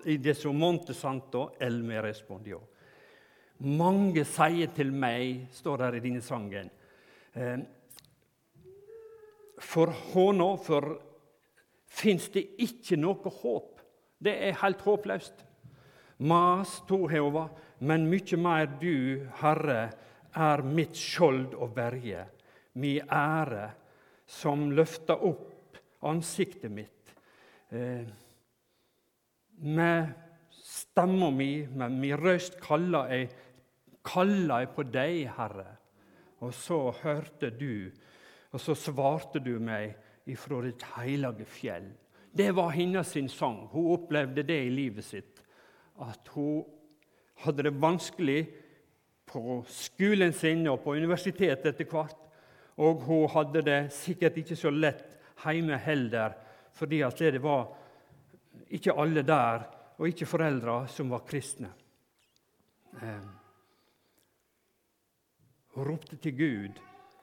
y 0.04 0.16
de 0.16 0.34
su 0.34 0.52
monte 0.52 0.94
santo, 0.94 1.52
el 1.60 1.82
me 1.82 2.00
respondio. 2.00 2.62
Mange 3.58 4.24
sier 4.28 4.72
til 4.76 4.90
meg, 4.92 5.46
står 5.52 5.78
der 5.80 5.94
i 5.96 6.00
denne 6.04 6.20
sangen 6.20 6.68
eh, 7.32 7.62
For 9.56 9.88
håna, 10.12 10.50
for 10.60 10.90
fins 11.88 12.28
det 12.34 12.42
ikke 12.60 12.98
noe 13.00 13.32
håp. 13.38 13.80
Det 14.20 14.34
er 14.48 14.58
helt 14.60 14.84
håpløst. 14.84 15.40
Mas 16.18 16.82
to 16.88 17.06
Jehova, 17.08 17.46
men 17.80 18.04
mykje 18.10 18.36
mer 18.40 18.68
du, 18.80 19.24
Herre, 19.40 19.80
er 20.36 20.62
mitt 20.64 20.96
skjold 20.96 21.54
og 21.56 21.72
berge, 21.76 22.26
mi 22.76 22.98
ære, 23.00 23.70
som 24.26 24.70
løfta 24.74 25.16
opp 25.16 25.78
ansiktet 26.06 26.70
mitt. 26.70 27.14
Eh, 27.70 28.06
med 29.56 30.12
stemma 30.52 31.30
mi, 31.30 31.66
med 31.66 31.92
min 31.92 32.16
røst, 32.20 32.58
kaller 32.62 33.12
jeg, 33.12 33.28
kalla 34.06 34.60
jeg 34.62 34.72
på 34.74 34.86
deg, 34.90 35.20
Herre. 35.36 35.68
Og 36.44 36.52
så 36.54 36.80
hørte 37.02 37.50
du, 37.50 37.90
og 38.52 38.60
så 38.60 38.76
svarte 38.76 39.40
du 39.42 39.56
meg 39.62 39.94
ifra 40.28 40.60
ditt 40.64 40.84
hellige 40.96 41.46
fjell. 41.48 41.88
Det 42.36 42.50
var 42.52 42.74
hennes 42.74 43.14
sang. 43.32 43.62
Hun 43.72 43.92
opplevde 43.94 44.44
det 44.44 44.58
i 44.66 44.70
livet 44.70 45.04
sitt. 45.04 45.40
At 46.02 46.28
hun 46.34 46.66
hadde 47.44 47.62
det 47.62 47.80
vanskelig 47.80 48.42
på 49.26 49.62
skolen 49.68 50.32
sin 50.36 50.66
og 50.68 50.82
på 50.84 50.94
universitetet 50.98 51.72
etter 51.72 51.88
hvert. 51.88 52.25
Og 52.76 53.06
hun 53.06 53.28
hadde 53.32 53.62
det 53.64 53.80
sikkert 53.94 54.36
ikke 54.36 54.56
så 54.58 54.70
lett 54.70 55.16
hjemme 55.44 55.78
heller, 55.80 56.34
fordi 56.76 57.00
det 57.18 57.42
var 57.42 57.66
ikke 58.68 58.92
alle 58.92 59.22
der, 59.22 59.64
og 59.96 60.08
ikke 60.08 60.28
foreldre, 60.28 60.88
som 60.88 61.10
var 61.10 61.24
kristne. 61.24 61.70
Eh, 63.02 63.28
hun 65.72 65.84
ropte 65.84 66.16
til 66.16 66.36
Gud, 66.36 66.80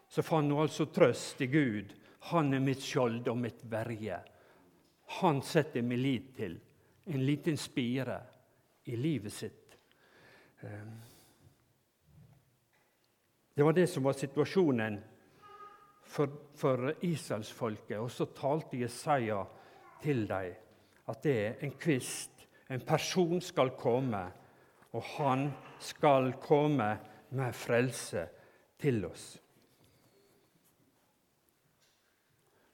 så 0.10 0.22
fant 0.22 0.50
hun 0.52 0.62
altså 0.62 0.86
trøst 0.86 1.42
i 1.42 1.48
Gud. 1.48 1.94
Han 2.34 2.54
er 2.54 2.64
mitt 2.64 2.82
skjold 2.82 3.28
og 3.30 3.38
mitt 3.38 3.62
verje. 3.70 4.20
Han 5.20 5.42
setter 5.42 5.82
min 5.82 6.02
lit 6.02 6.36
til. 6.38 6.60
En 7.06 7.26
liten 7.26 7.58
spire 7.58 8.20
i 8.86 8.96
livet 8.96 9.34
sitt. 9.34 9.78
Eh, 10.62 10.94
det 13.54 13.64
var 13.64 13.74
det 13.74 13.88
som 13.88 14.04
var 14.04 14.18
situasjonen 14.18 15.02
for, 16.14 16.30
for 16.56 16.94
israelsfolket. 17.02 17.98
Og 18.00 18.12
så 18.12 18.28
talte 18.38 18.82
Jesaja 18.84 19.42
til 20.04 20.28
dem 20.30 20.60
at 21.10 21.24
det 21.26 21.34
er 21.36 21.66
en 21.66 21.74
kvist, 21.76 22.46
en 22.72 22.84
person, 22.88 23.42
skal 23.42 23.74
komme, 23.76 24.22
og 24.94 25.04
han 25.18 25.50
skal 25.84 26.32
komme 26.42 26.94
med 27.36 27.58
frelse 27.58 28.24
til 28.80 29.04
oss. 29.06 29.26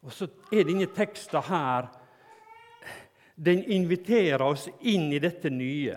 Og 0.06 0.14
så 0.14 0.30
er 0.54 0.68
denne 0.68 0.88
teksten 0.96 1.44
her 1.50 1.90
Den 3.40 3.64
inviterer 3.72 4.42
oss 4.44 4.66
inn 4.84 5.14
i 5.16 5.20
dette 5.24 5.50
nye. 5.50 5.96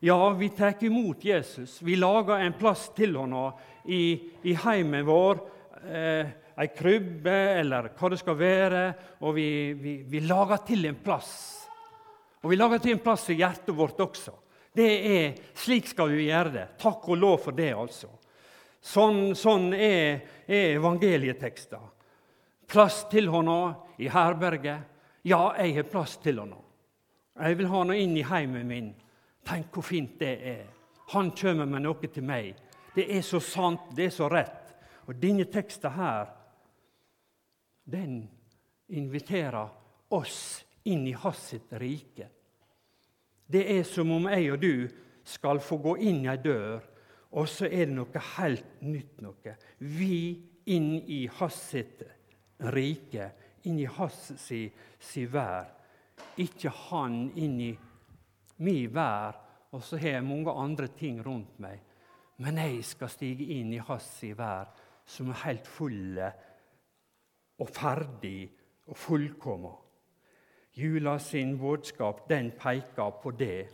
Ja, 0.00 0.30
vi 0.32 0.48
tar 0.48 0.80
imot 0.80 1.24
Jesus. 1.24 1.82
Vi 1.84 1.94
lager 1.94 2.40
en 2.40 2.54
plass 2.56 2.86
til 2.96 3.18
ham 3.20 3.34
i, 3.84 4.16
i 4.48 4.54
heimen 4.56 5.04
vår. 5.04 5.42
Eh, 5.84 6.30
ei 6.60 6.68
krybbe 6.76 7.36
eller 7.60 7.90
hva 7.96 8.10
det 8.12 8.20
skal 8.20 8.36
være. 8.38 8.84
Og 9.24 9.34
vi, 9.36 9.48
vi, 9.78 9.96
vi 10.08 10.22
lager 10.26 10.62
til 10.66 10.86
en 10.90 11.00
plass. 11.04 11.32
Og 12.40 12.52
vi 12.52 12.58
lager 12.58 12.80
til 12.82 12.96
en 12.96 13.04
plass 13.04 13.28
i 13.32 13.38
hjertet 13.40 13.74
vårt 13.76 14.00
også. 14.00 14.34
Det 14.72 14.88
er, 15.10 15.38
Slik 15.56 15.90
skal 15.90 16.12
vi 16.12 16.28
gjøre 16.28 16.54
det. 16.54 16.66
Takk 16.80 17.08
og 17.10 17.18
lov 17.18 17.38
for 17.46 17.56
det, 17.56 17.72
altså. 17.74 18.10
Sånn, 18.80 19.34
sånn 19.36 19.74
er, 19.76 20.22
er 20.48 20.76
evangelietekster. 20.78 21.82
Plass 22.70 23.02
til 23.10 23.28
henne 23.32 23.58
i 24.00 24.08
herberget. 24.08 24.86
Ja, 25.26 25.50
jeg 25.58 25.74
har 25.76 25.88
plass 25.90 26.16
til 26.22 26.38
henne. 26.40 26.60
Jeg 27.40 27.58
vil 27.58 27.68
ha 27.72 27.82
henne 27.82 27.98
inn 28.00 28.16
i 28.16 28.24
heimen 28.24 28.68
min. 28.68 28.90
Tenk 29.46 29.74
hvor 29.74 29.84
fint 29.84 30.18
det 30.20 30.34
er. 30.48 30.64
Han 31.12 31.32
kommer 31.36 31.66
med 31.66 31.84
noe 31.84 32.08
til 32.12 32.24
meg. 32.24 32.54
Det 32.94 33.06
er 33.10 33.24
så 33.26 33.40
sant, 33.42 33.90
det 33.96 34.08
er 34.08 34.14
så 34.14 34.28
rett. 34.30 34.72
Og 35.08 35.18
denne 35.18 35.46
teksten 35.50 35.92
her, 35.96 36.30
den 37.90 38.22
inviterer 38.88 39.68
oss 40.16 40.64
inn 40.90 41.06
i 41.06 41.12
hans 41.12 41.54
rike. 41.78 42.28
Det 43.46 43.64
er 43.78 43.84
som 43.86 44.10
om 44.14 44.28
jeg 44.30 44.52
og 44.54 44.62
du 44.62 44.74
skal 45.26 45.60
få 45.62 45.78
gå 45.82 45.96
inn 46.10 46.24
ei 46.30 46.38
dør 46.40 46.80
og 47.30 47.46
så 47.48 47.68
er 47.68 47.86
det 47.86 47.94
noe 47.94 48.22
helt 48.36 48.80
nytt 48.82 49.20
noe. 49.22 49.54
Vi 49.78 50.40
inn 50.74 50.96
i 51.06 51.22
hans 51.38 51.60
rike, 52.74 53.28
inn 53.68 53.78
i 53.78 53.86
hans 53.86 54.32
si, 54.40 54.64
si 54.98 55.26
vær. 55.30 55.68
Ikke 56.42 56.72
han 56.88 57.22
inn 57.38 57.60
i 57.62 57.70
mi 58.66 58.80
vær, 58.90 59.38
og 59.70 59.84
så 59.86 60.00
har 60.00 60.18
jeg 60.18 60.26
mange 60.26 60.50
andre 60.50 60.90
ting 60.98 61.20
rundt 61.24 61.60
meg. 61.62 61.78
Men 62.42 62.58
jeg 62.58 62.82
skal 62.88 63.12
stige 63.12 63.46
inn 63.60 63.72
i 63.76 63.82
hans 63.84 64.08
si 64.18 64.32
vær, 64.34 64.72
som 65.06 65.30
er 65.30 65.44
helt 65.44 65.70
fulle 65.70 66.32
og 67.60 67.68
ferdig 67.68 68.50
og 68.86 68.96
fullkommen. 68.96 69.76
Jula 70.74 71.18
sin 71.18 71.58
budskap 71.58 72.26
den 72.30 72.52
peker 72.56 73.10
på 73.22 73.30
det. 73.36 73.68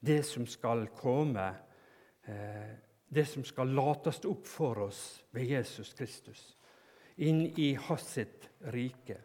Det 0.00 0.24
som 0.26 0.46
skal 0.46 0.86
komme 0.96 1.48
Eh, 2.28 2.76
det 3.08 3.24
som 3.24 3.44
skal 3.44 3.70
lates 3.72 4.20
opp 4.28 4.44
for 4.46 4.82
oss 4.84 5.22
ved 5.32 5.48
Jesus 5.48 5.94
Kristus, 5.96 6.42
inn 7.24 7.46
i 7.56 7.70
hans 7.86 8.18
rike. 8.74 9.16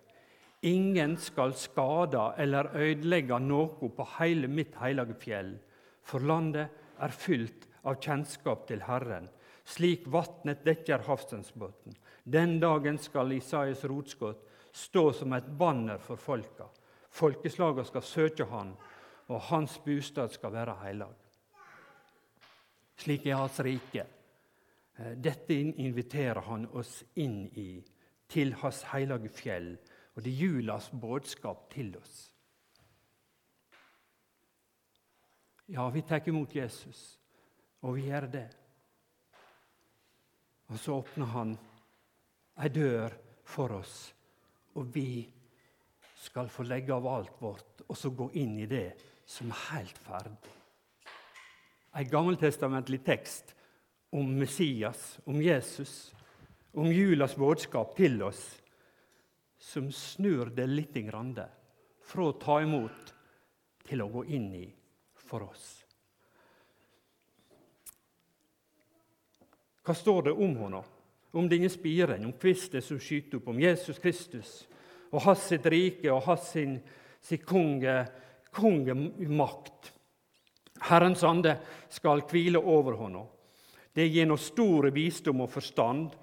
Ingen 0.63 1.17
skal 1.19 1.51
skade 1.59 2.21
eller 2.39 2.71
ødelegge 2.79 3.39
noe 3.43 3.89
på 3.91 4.05
hele 4.15 4.47
mitt 4.47 4.77
hellige 4.79 5.17
fjell, 5.19 5.51
for 5.99 6.23
landet 6.23 6.71
er 7.03 7.11
fylt 7.11 7.67
av 7.83 7.99
kjennskap 7.99 8.63
til 8.69 8.85
Herren, 8.87 9.27
slik 9.63 10.07
vatnet 10.07 10.63
dekker 10.65 11.05
havsensbåten. 11.07 11.95
Den 12.23 12.59
dagen 12.59 12.97
skal 12.97 13.31
Isaias 13.31 13.83
rotskudd 13.85 14.39
stå 14.73 15.11
som 15.13 15.33
et 15.33 15.47
banner 15.47 15.97
for 16.01 16.19
folka. 16.19 16.67
Folkeslaga 17.13 17.83
skal 17.85 18.01
søke 18.01 18.45
Han, 18.49 18.73
og 19.27 19.41
hans 19.41 19.77
bostad 19.85 20.33
skal 20.33 20.51
være 20.51 20.75
heilag. 20.81 21.15
Slik 22.97 23.25
er 23.27 23.35
Hans 23.35 23.59
rike. 23.59 24.05
Eh, 24.97 25.15
dette 25.17 25.53
inviterer 25.53 26.41
han 26.41 26.67
oss 26.73 27.03
inn 27.15 27.47
i, 27.57 27.83
til 28.29 28.53
Hans 28.61 28.83
hellige 28.91 29.29
fjell. 29.29 29.75
Og 30.15 30.23
det 30.23 30.33
er 30.33 30.45
julas 30.45 30.89
budskap 30.89 31.69
til 31.73 31.95
oss. 31.97 32.29
Ja, 35.67 35.87
vi 35.89 36.01
tar 36.01 36.27
imot 36.27 36.55
Jesus, 36.55 37.19
og 37.81 37.95
vi 37.95 38.09
gjør 38.09 38.27
det. 38.29 38.49
Og 40.73 40.81
så 40.81 40.97
åpner 40.97 41.29
han 41.35 41.53
ei 42.63 42.71
dør 42.73 43.13
for 43.45 43.77
oss, 43.77 43.93
og 44.73 44.89
vi 44.95 45.21
skal 46.23 46.49
få 46.49 46.65
legge 46.65 46.95
av 46.95 47.07
alt 47.11 47.39
vårt 47.41 47.85
og 47.87 47.95
så 47.99 48.13
gå 48.15 48.31
inn 48.41 48.57
i 48.63 48.69
det 48.69 48.89
som 49.29 49.51
er 49.53 49.63
helt 49.69 50.03
ferdig 50.05 50.53
en 51.93 52.09
gammeltestamentlig 52.09 53.03
tekst 53.05 53.55
om 54.13 54.37
Messias, 54.37 55.19
om 55.25 55.41
Jesus, 55.41 56.13
om 56.73 56.89
julas 56.91 57.35
budskap 57.35 57.95
til 57.97 58.21
oss, 58.25 58.41
som 59.57 59.91
snur 59.91 60.49
det 60.55 60.67
litt 60.67 60.97
fra 62.03 62.25
å 62.25 62.37
ta 62.37 62.59
imot 62.61 63.13
til 63.87 64.01
å 64.01 64.09
gå 64.09 64.25
inn 64.25 64.49
i 64.57 64.65
for 65.15 65.45
oss. 65.45 65.82
Hva 69.83 69.95
står 69.95 70.29
det 70.29 70.33
om 70.33 70.55
henne? 70.61 70.83
Om 71.33 71.47
denne 71.49 71.69
spiren, 71.71 72.25
om 72.27 72.35
kvisten 72.37 72.83
som 72.85 72.99
skyter 73.01 73.39
opp, 73.39 73.49
om 73.49 73.59
Jesus 73.59 73.99
Kristus 73.99 74.51
og 75.13 75.21
hans 75.27 75.45
sitt 75.49 75.65
rike 75.69 76.09
og 76.13 76.23
hans 76.27 76.49
sin, 76.53 76.77
sin 77.21 77.41
konge, 77.45 77.95
kongemakt. 78.53 79.91
Herrens 80.89 81.23
ande 81.25 81.55
skal 81.93 82.23
hvile 82.29 82.59
over 82.59 82.97
henne. 83.01 83.23
Det 83.93 84.07
gir 84.09 84.25
noe 84.29 84.41
stor 84.41 84.89
visdom 84.93 85.43
og 85.45 85.51
forstand. 85.53 86.15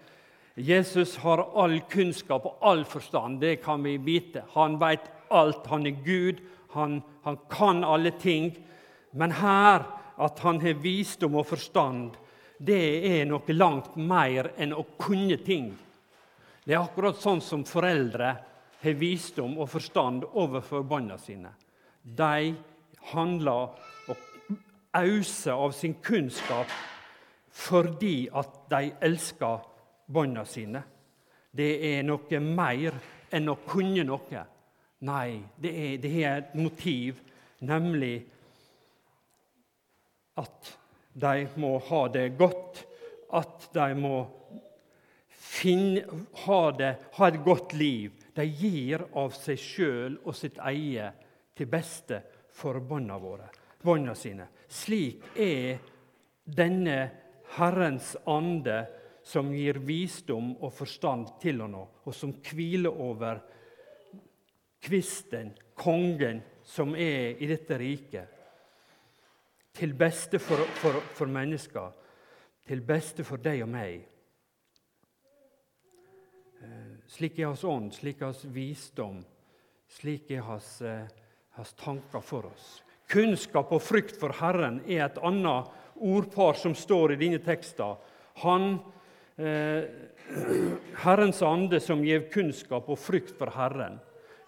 Jesus 0.59 1.15
har 1.23 1.45
all 1.59 1.79
kunnskap 1.91 2.49
og 2.49 2.65
all 2.67 2.83
forstand, 2.85 3.39
det 3.41 3.61
kan 3.65 3.83
vi 3.87 3.95
vite. 4.03 4.43
Han 4.57 4.79
vet 4.81 5.07
alt. 5.31 5.67
Han 5.71 5.87
er 5.87 6.03
Gud, 6.05 6.43
han, 6.75 7.01
han 7.23 7.39
kan 7.51 7.85
alle 7.87 8.11
ting. 8.19 8.51
Men 9.13 9.33
her, 9.39 9.87
at 10.19 10.43
han 10.43 10.61
har 10.61 10.83
visdom 10.83 11.39
og 11.39 11.47
forstand, 11.47 12.19
det 12.61 12.83
er 13.09 13.25
noe 13.25 13.55
langt 13.57 13.95
mer 13.97 14.51
enn 14.61 14.75
å 14.77 14.85
kunne 15.01 15.39
ting. 15.45 15.71
Det 16.65 16.75
er 16.75 16.83
akkurat 16.83 17.17
sånn 17.17 17.41
som 17.41 17.65
foreldre 17.65 18.35
har 18.83 18.97
visdom 19.01 19.57
og 19.61 19.71
forstand 19.73 20.27
overfor 20.29 20.85
barna 20.89 21.17
sine. 21.21 21.55
De 22.05 22.53
handler 23.15 23.73
og 24.13 24.53
auser 25.01 25.57
av 25.57 25.73
sin 25.77 25.97
kunnskap 26.05 26.69
fordi 27.61 28.29
at 28.37 28.61
de 28.71 28.91
elsker 29.09 29.65
barna 30.13 30.45
sine. 30.45 30.83
Det 31.51 31.71
er 31.95 32.05
noe 32.07 32.43
mer 32.45 32.99
enn 33.33 33.49
å 33.51 33.57
kunne 33.65 34.05
noe. 34.05 34.45
Nei, 35.09 35.41
det 35.57 35.73
er, 35.73 35.97
det 36.03 36.13
er 36.21 36.37
et 36.43 36.55
motiv, 36.61 37.23
nemlig 37.65 38.19
at 40.41 40.75
de 41.13 41.49
må 41.57 41.79
ha 41.89 42.03
det 42.09 42.29
godt, 42.39 42.85
at 43.33 43.69
de 43.75 43.95
må 43.99 44.17
finne, 45.31 46.05
ha, 46.45 46.61
det, 46.77 46.95
ha 47.17 47.29
et 47.29 47.41
godt 47.45 47.75
liv. 47.79 48.15
De 48.35 48.47
gir 48.47 49.03
av 49.19 49.35
seg 49.37 49.59
sjøl 49.59 50.21
og 50.25 50.37
sitt 50.37 50.61
eie 50.63 51.11
til 51.57 51.71
beste 51.71 52.21
for 52.55 52.81
barna 52.87 53.19
våre, 53.21 53.49
barna 53.83 54.15
sine. 54.19 54.47
Slik 54.71 55.35
er 55.41 55.81
denne 56.45 56.99
Herrens 57.57 58.15
ande 58.31 58.85
som 59.27 59.51
gir 59.53 59.81
visdom 59.85 60.55
og 60.61 60.73
forstand 60.75 61.35
til 61.43 61.61
henne, 61.63 61.83
og 62.07 62.15
som 62.17 62.33
hviler 62.33 62.95
over 62.95 63.43
kvisten, 64.81 65.53
kongen, 65.77 66.41
som 66.65 66.95
er 66.95 67.37
i 67.43 67.49
dette 67.51 67.77
riket. 67.81 68.40
Til 69.81 69.95
beste 69.97 70.37
for, 70.39 70.61
for, 70.77 70.99
for 71.17 71.31
mennesker, 71.33 71.93
til 72.69 72.83
beste 72.85 73.25
for 73.25 73.41
deg 73.41 73.63
og 73.65 73.71
meg. 73.73 74.03
Eh, 76.61 76.91
slik 77.09 77.39
er 77.39 77.49
hans 77.49 77.65
ånd, 77.65 77.89
slik 77.97 78.21
er 78.21 78.29
hans 78.29 78.43
visdom, 78.53 79.23
slik 79.89 80.29
er 80.37 80.45
hans, 80.45 80.69
eh, 80.85 81.09
hans 81.57 81.73
tanker 81.81 82.21
for 82.21 82.51
oss. 82.51 82.83
Kunnskap 83.09 83.73
og 83.73 83.81
frykt 83.81 84.21
for 84.21 84.37
Herren 84.37 84.83
er 84.85 85.07
et 85.07 85.19
annet 85.25 85.73
ordpar 85.97 86.61
som 86.61 86.77
står 86.77 87.17
i 87.17 87.21
denne 87.25 87.41
teksten. 87.41 87.97
Han, 88.45 88.83
eh, 89.41 89.89
Herrens 91.07 91.41
ande 91.41 91.81
som 91.81 92.05
gir 92.05 92.29
kunnskap 92.29 92.93
og 92.93 93.01
frykt 93.01 93.33
for 93.41 93.57
Herren. 93.57 93.97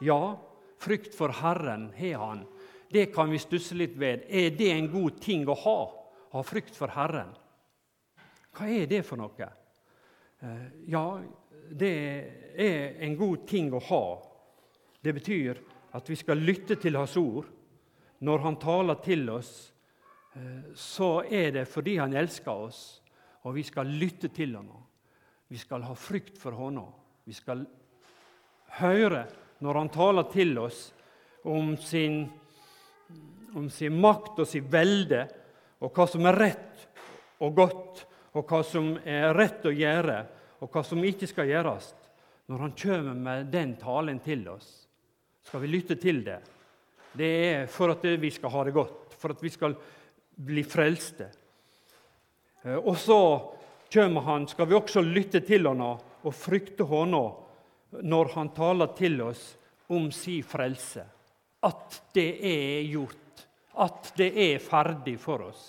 Ja, 0.05 0.37
frykt 0.77 1.17
for 1.17 1.33
Herren 1.41 1.89
har 1.97 2.21
han. 2.21 2.45
Det 2.93 3.07
kan 3.15 3.31
vi 3.31 3.41
stusse 3.41 3.77
litt 3.79 3.97
ved. 3.99 4.27
Er 4.29 4.51
det 4.57 4.71
en 4.73 4.91
god 4.93 5.21
ting 5.23 5.47
å 5.49 5.57
ha? 5.65 5.79
Ha 6.33 6.43
frykt 6.45 6.77
for 6.77 6.93
Herren. 6.93 7.33
Hva 8.53 8.69
er 8.69 8.89
det 8.89 9.01
for 9.09 9.21
noe? 9.21 9.49
Eh, 10.43 10.67
ja, 10.93 11.07
det 11.73 11.93
er 12.61 13.01
en 13.07 13.17
god 13.17 13.47
ting 13.49 13.73
å 13.73 13.81
ha. 13.89 14.05
Det 15.03 15.15
betyr 15.17 15.61
at 15.97 16.09
vi 16.09 16.17
skal 16.17 16.41
lytte 16.41 16.77
til 16.81 16.97
Hans 17.01 17.17
ord. 17.17 17.49
Når 18.23 18.45
Han 18.45 18.59
taler 18.61 19.01
til 19.05 19.29
oss, 19.31 19.73
eh, 20.37 20.73
så 20.75 21.25
er 21.25 21.51
det 21.51 21.69
fordi 21.69 21.97
Han 21.97 22.13
elsker 22.13 22.53
oss, 22.53 23.03
og 23.43 23.55
vi 23.55 23.63
skal 23.63 23.87
lytte 23.87 24.29
til 24.29 24.57
Ham. 24.57 24.69
Vi 25.49 25.59
skal 25.59 25.83
ha 25.83 25.95
frykt 25.95 26.39
for 26.39 26.53
Ham. 26.53 26.93
Vi 27.25 27.33
skal 27.33 27.67
høre 28.81 29.27
når 29.61 29.79
Han 29.79 29.89
taler 29.89 30.29
til 30.33 30.59
oss 30.59 30.93
om 31.45 31.77
sin, 31.77 32.31
om 33.57 33.69
sin 33.71 33.99
makt 34.01 34.43
og 34.43 34.49
sin 34.49 34.69
velde, 34.71 35.27
og 35.83 35.93
hva 35.93 36.07
som 36.09 36.27
er 36.31 36.39
rett 36.39 36.87
og 37.43 37.57
godt, 37.57 38.05
og 38.39 38.49
hva 38.49 38.63
som 38.65 38.95
er 39.05 39.35
rett 39.37 39.67
å 39.67 39.75
gjøre, 39.75 40.19
og 40.63 40.71
hva 40.73 40.83
som 40.87 41.03
ikke 41.05 41.29
skal 41.29 41.51
gjøres. 41.51 41.93
Når 42.49 42.59
Han 42.59 42.75
kommer 42.79 43.15
med 43.15 43.53
den 43.53 43.77
talen 43.81 44.21
til 44.23 44.47
oss, 44.49 44.87
skal 45.43 45.63
vi 45.65 45.73
lytte 45.73 45.97
til 46.01 46.23
det. 46.25 46.39
Det 47.13 47.31
er 47.53 47.67
for 47.69 47.93
at 47.93 48.05
vi 48.05 48.31
skal 48.33 48.53
ha 48.55 48.65
det 48.65 48.75
godt, 48.77 49.17
for 49.19 49.35
at 49.35 49.43
vi 49.43 49.51
skal 49.53 49.75
bli 50.33 50.65
frelste. 50.65 51.29
Eh, 52.63 52.79
og 52.79 52.97
så 52.99 53.19
kommer 53.93 54.25
han, 54.27 54.49
skal 54.49 54.69
vi 54.71 54.79
også 54.79 55.03
lytte 55.05 55.43
til 55.45 55.69
han 55.69 55.83
og 55.83 56.33
frykte 56.33 56.87
han 56.89 57.17
når 57.93 58.31
han 58.37 58.53
taler 58.57 58.95
til 58.97 59.21
oss 59.27 59.43
om 59.93 60.09
si 60.15 60.41
frelse. 60.47 61.05
At 61.63 61.99
det 62.15 62.31
er 62.41 62.87
gjort, 62.89 63.22
at 63.81 64.13
det 64.17 64.31
er 64.37 64.59
ferdig 64.63 65.17
for 65.21 65.47
oss. 65.49 65.63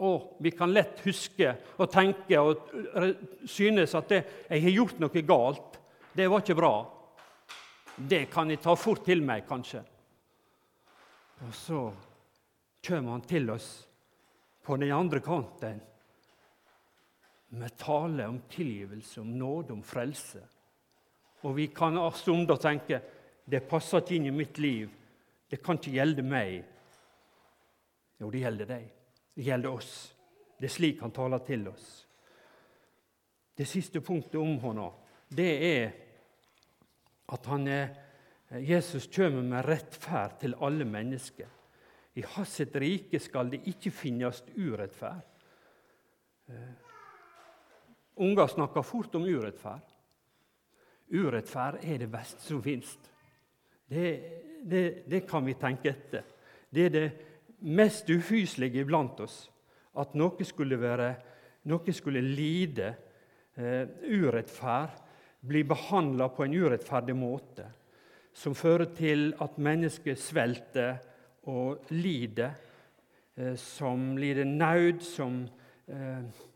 Og 0.00 0.36
vi 0.40 0.52
kan 0.54 0.72
lett 0.72 1.00
huske 1.04 1.50
og 1.80 1.90
tenke 1.92 2.38
og 2.40 2.70
synes 3.48 3.94
at 3.94 4.08
det, 4.08 4.24
'jeg 4.48 4.62
har 4.62 4.70
gjort 4.70 5.00
noe 5.00 5.22
galt'. 5.22 5.78
Det 6.14 6.30
var 6.30 6.40
ikke 6.40 6.54
bra. 6.54 6.86
Det 7.96 8.30
kan 8.30 8.50
jeg 8.50 8.60
ta 8.60 8.74
fort 8.74 9.04
til 9.04 9.22
meg, 9.22 9.46
kanskje. 9.46 9.84
Og 11.46 11.54
så 11.54 11.92
kommer 12.86 13.10
han 13.10 13.20
til 13.20 13.50
oss 13.50 13.86
på 14.62 14.76
den 14.76 14.92
andre 14.92 15.20
kanten 15.20 15.80
med 17.48 17.76
tale 17.76 18.28
om 18.28 18.40
tilgivelse, 18.50 19.20
om 19.20 19.26
nåde, 19.26 19.72
om 19.72 19.82
frelse. 19.82 20.40
Og 21.42 21.56
vi 21.56 21.66
kan 21.66 21.98
stunda 22.12 22.56
tenke 22.56 23.00
det 23.50 23.64
passer 23.66 23.98
ikke 23.98 24.14
inn 24.14 24.26
i 24.26 24.30
mitt 24.30 24.58
liv, 24.58 24.90
det 25.50 25.58
kan 25.64 25.78
ikke 25.80 25.96
gjelde 25.96 26.22
meg. 26.22 26.60
Jo, 28.20 28.30
det 28.30 28.42
gjelder 28.44 28.68
deg. 28.70 28.90
Det 29.34 29.46
gjelder 29.46 29.74
oss. 29.74 29.94
Det 30.60 30.68
er 30.68 30.74
slik 30.74 31.00
han 31.02 31.14
taler 31.16 31.42
til 31.46 31.66
oss. 31.70 31.88
Det 33.56 33.66
siste 33.68 34.00
punktet 34.04 34.38
om 34.40 34.54
henne, 34.62 34.86
det 35.28 35.50
er 35.66 35.90
at 37.30 37.46
han 37.50 37.66
er, 37.70 37.90
Jesus 38.66 39.06
kommer 39.14 39.44
med 39.46 39.66
rettferd 39.66 40.38
til 40.40 40.56
alle 40.60 40.86
mennesker. 40.88 41.48
I 42.18 42.24
hans 42.34 42.56
rike 42.60 43.20
skal 43.22 43.52
det 43.52 43.62
ikke 43.70 43.92
finnes 43.94 44.42
urettferd. 44.56 45.26
Eh, 46.50 46.72
Unger 48.20 48.46
snakker 48.46 48.82
fort 48.82 49.14
om 49.14 49.24
urettferd. 49.24 49.86
Urettferd 51.10 51.78
er 51.82 52.02
det 52.02 52.10
beste 52.10 52.42
som 52.42 52.60
fins. 52.62 52.98
Det, 53.90 54.10
det, 54.62 54.82
det, 55.10 55.20
kan 55.26 55.42
vi 55.44 55.56
tenke 55.58 55.90
etter. 55.90 56.22
Det 56.70 56.84
er 56.86 56.92
det 56.94 57.06
mest 57.66 58.10
ufyselige 58.10 58.84
iblant 58.84 59.18
oss. 59.24 59.48
At 59.98 60.14
noe 60.14 60.46
skulle, 60.46 60.78
være, 60.78 61.08
noe 61.66 61.94
skulle 61.94 62.22
lide 62.22 62.92
eh, 63.58 63.90
urettferd, 64.06 64.94
bli 65.40 65.64
behandla 65.66 66.28
på 66.30 66.44
en 66.44 66.54
urettferdig 66.54 67.16
måte, 67.16 67.66
som 68.36 68.54
fører 68.54 68.92
til 68.94 69.32
at 69.42 69.58
mennesker 69.58 70.14
svelter 70.20 71.00
og 71.50 71.90
lider, 71.90 72.54
eh, 73.34 73.56
som 73.58 74.12
lider 74.20 74.46
naud, 74.46 75.02
som 75.02 75.42
eh, 75.90 76.46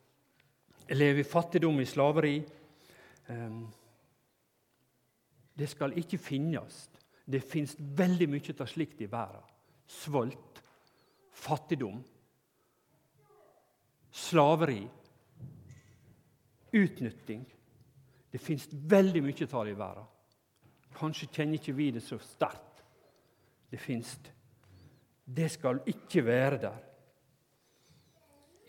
lever 0.94 1.24
i 1.24 1.30
fattigdom, 1.34 1.80
i 1.80 1.88
slaveri. 1.88 2.36
Ehm, 3.32 3.64
det 5.58 5.68
skal 5.70 5.98
ikke 5.98 6.18
finnes. 6.18 6.84
Det 7.24 7.40
fins 7.40 7.76
veldig 7.78 8.28
mye 8.28 8.54
av 8.60 8.68
slikt 8.68 9.00
i 9.00 9.08
verden. 9.08 9.44
Svolt, 9.88 10.60
fattigdom, 11.32 12.02
slaveri, 14.14 14.82
utnytting. 16.74 17.44
Det 18.30 18.38
fins 18.42 18.66
veldig 18.70 19.22
mye 19.22 19.48
av 19.50 19.64
det 19.64 19.74
i 19.74 19.78
verden. 19.78 20.10
Kanskje 20.94 21.30
kjenner 21.32 21.58
ikke 21.58 21.74
vi 21.74 21.90
det 21.94 22.02
så 22.04 22.18
sterkt. 22.22 22.82
Det 23.70 23.80
fins. 23.82 24.16
Det 25.24 25.48
skal 25.50 25.80
ikke 25.90 26.22
være 26.26 26.58
der. 26.62 26.82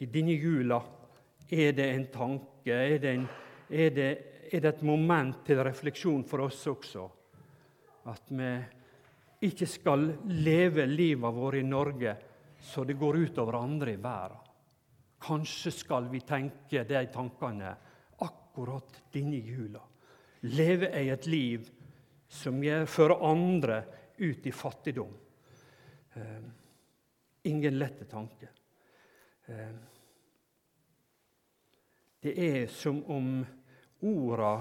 I 0.01 0.07
denne 0.11 0.33
jula 0.35 0.79
er 1.49 1.75
det 1.77 1.85
en 1.93 2.07
tanke? 2.11 2.73
Er 2.73 2.97
det, 2.99 3.11
en, 3.13 3.27
er, 3.69 3.89
det, 3.93 4.09
er 4.51 4.63
det, 4.63 4.71
et 4.73 4.81
moment 4.83 5.37
til 5.45 5.61
refleksjon 5.63 6.25
for 6.27 6.47
oss 6.47 6.65
også? 6.67 7.05
At 8.05 8.29
vi 8.29 8.51
ikke 9.47 9.67
skal 9.69 10.07
leve 10.29 10.85
livet 10.89 11.35
vårt 11.35 11.59
i 11.59 11.65
Norge 11.65 12.15
så 12.65 12.83
det 12.83 12.93
går 12.93 13.17
utover 13.17 13.53
andre 13.53 13.93
i 13.93 14.01
verden. 14.01 14.41
Kanskje 15.21 15.71
skal 15.71 16.09
vi 16.09 16.21
tenke 16.25 16.83
de 16.85 17.01
tankene 17.13 17.71
akkurat 18.25 19.01
denne 19.13 19.37
jula. 19.37 19.81
Leve 20.49 20.89
jeg 20.93 21.09
et 21.13 21.27
liv 21.29 21.69
som 22.29 22.61
fører 22.89 23.25
andre 23.25 23.79
ut 24.17 24.45
i 24.45 24.53
fattigdom? 24.53 25.13
Eh, 26.13 26.43
ingen 27.49 27.77
lette 27.79 28.05
tanke. 28.09 28.49
Eh, 29.45 29.75
det 32.21 32.33
er 32.41 32.67
som 32.73 33.01
om 33.11 33.29
orda 34.01 34.53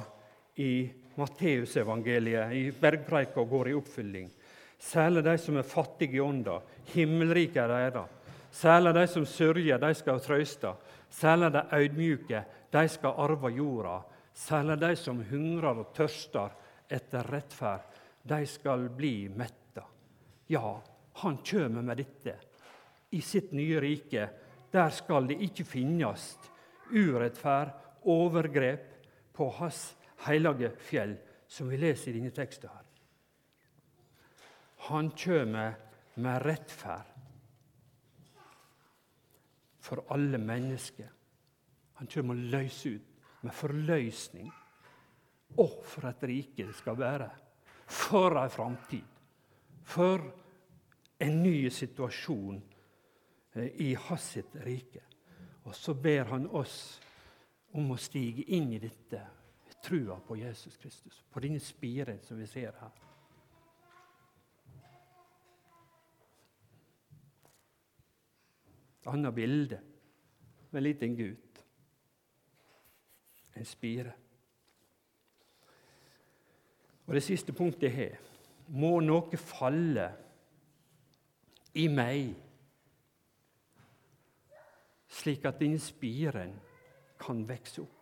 i 0.61 1.04
Matteusevangeliet, 1.17 2.53
i 2.53 2.73
bergpreika, 2.81 3.43
går 3.43 3.69
i 3.69 3.75
oppfylling. 3.79 4.31
Særlig 4.79 5.25
de 5.25 5.37
som 5.39 5.57
er 5.57 5.69
fattige 5.69 6.19
i 6.19 6.21
ånda. 6.21 6.59
Himmelriket 6.93 7.63
er 7.63 7.91
deres. 7.95 8.21
Særlig 8.55 8.95
de 8.95 9.07
som 9.11 9.27
sørger, 9.27 9.79
de 9.79 9.95
skal 9.95 10.21
trøste. 10.21 10.75
Særlig 11.11 11.53
de 11.53 11.63
ødmjuke, 11.73 12.45
de 12.73 12.89
skal 12.89 13.17
arve 13.19 13.51
jorda. 13.51 14.01
Særlig 14.35 14.81
de 14.81 14.97
som 14.97 15.23
hungrer 15.31 15.81
og 15.83 15.93
tørster 15.95 16.55
etter 16.91 17.27
rettferd, 17.33 17.87
de 18.23 18.47
skal 18.47 18.89
bli 18.97 19.29
metta. 19.29 19.85
Ja, 20.51 20.81
han 21.23 21.39
kjem 21.45 21.81
med 21.85 21.99
dette. 21.99 22.35
I 23.15 23.21
sitt 23.23 23.53
nye 23.55 23.81
rike, 23.81 24.29
der 24.75 24.91
skal 24.91 25.29
det 25.31 25.39
ikke 25.43 25.65
finnes 25.67 26.35
urettferd, 26.91 27.71
overgrep 28.05 28.91
på 29.35 29.49
hans 29.59 29.95
hellige 30.27 30.71
fjell, 30.79 31.17
som 31.49 31.69
vi 31.71 31.79
leser 31.79 32.11
i 32.11 32.19
denne 32.19 32.33
teksten. 32.35 32.69
her. 32.69 32.85
Han 34.89 35.11
kommer 35.11 35.75
med 36.15 36.43
rettferd. 36.43 37.11
for 39.85 40.05
alle 40.09 40.39
mennesker. 40.39 41.09
Han 41.95 42.07
kommer 42.07 42.35
å 42.35 42.47
løse 42.55 42.89
ut 42.89 43.43
med 43.45 43.53
forløsning. 43.53 44.49
Å, 45.61 45.67
for 45.85 46.09
et 46.09 46.25
rike 46.25 46.65
det 46.65 46.77
skal 46.79 46.97
være! 46.97 47.29
For 47.85 48.39
ei 48.41 48.49
framtid! 48.49 49.05
For 49.85 50.25
en 51.21 51.37
ny 51.43 51.69
situasjon 51.69 52.63
eh, 53.61 53.69
i 53.85 53.93
hans 54.07 54.31
sitt 54.39 54.57
rike. 54.65 55.05
Og 55.69 55.77
så 55.77 55.93
ber 55.95 56.33
han 56.33 56.49
oss 56.49 56.79
om 57.77 57.93
å 57.93 58.01
stige 58.01 58.49
inn 58.57 58.73
i 58.73 58.81
dette 58.81 59.21
trua 59.85 60.19
på 60.27 60.37
Jesus 60.37 60.77
Kristus, 60.77 61.25
på 61.31 61.41
denne 61.45 61.61
spiren 61.61 62.21
som 62.25 62.39
vi 62.41 62.47
ser 62.49 62.73
her. 62.81 63.01
Et 69.01 69.11
annet 69.13 69.35
bilde 69.37 69.81
med 70.71 70.81
en 70.81 70.87
liten 70.87 71.17
gutt. 71.17 71.65
En 73.55 73.65
spire. 73.65 74.13
Og 77.07 77.15
Det 77.15 77.23
siste 77.23 77.53
punktet 77.53 77.83
jeg 77.83 77.97
har 77.97 78.23
Må 78.69 79.01
noe 79.05 79.37
falle 79.37 80.07
i 81.77 81.85
meg, 81.93 82.31
slik 85.13 85.45
at 85.45 85.61
denne 85.61 85.79
spiren 85.83 86.55
kan 87.21 87.43
vokse 87.45 87.83
opp? 87.83 87.94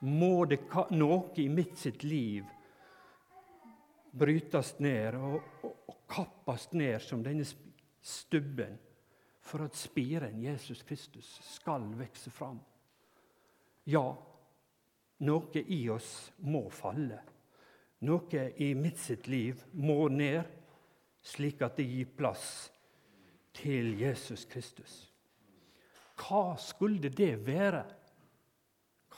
Må 0.00 0.44
det 0.46 0.60
noe 0.94 1.32
i 1.42 1.48
mitt 1.50 1.78
sitt 1.78 2.04
liv 2.06 2.46
brytes 4.18 4.76
ned 4.78 5.16
og, 5.18 5.40
og, 5.62 5.72
og 5.90 5.96
kappes 6.10 6.68
ned 6.72 7.02
som 7.02 7.22
denne 7.22 7.46
stubben? 8.00 8.78
for 9.48 9.64
at 9.64 9.76
spiren 9.76 10.42
Jesus 10.42 10.82
Kristus 10.82 11.28
skal 11.54 11.86
vokse 11.96 12.30
fram. 12.30 12.58
Ja, 13.88 14.04
noe 15.24 15.62
i 15.64 15.80
oss 15.90 16.10
må 16.44 16.66
falle. 16.72 17.22
Noe 18.04 18.42
i 18.60 18.74
mitt 18.78 19.00
sitt 19.00 19.26
liv 19.26 19.62
må 19.72 20.06
ned, 20.12 20.42
slik 21.24 21.64
at 21.64 21.78
det 21.80 21.88
gir 21.88 22.10
plass 22.18 22.68
til 23.56 23.96
Jesus 23.98 24.44
Kristus. 24.50 25.00
Hva 26.18 26.52
skulle 26.60 27.10
det 27.10 27.34
være? 27.46 27.82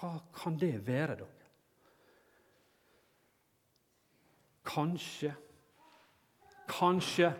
Hva 0.00 0.14
kan 0.32 0.56
det 0.56 0.78
være, 0.86 1.16
dere? 1.20 1.36
Kanskje 4.70 5.34
Kanskje 6.70 7.32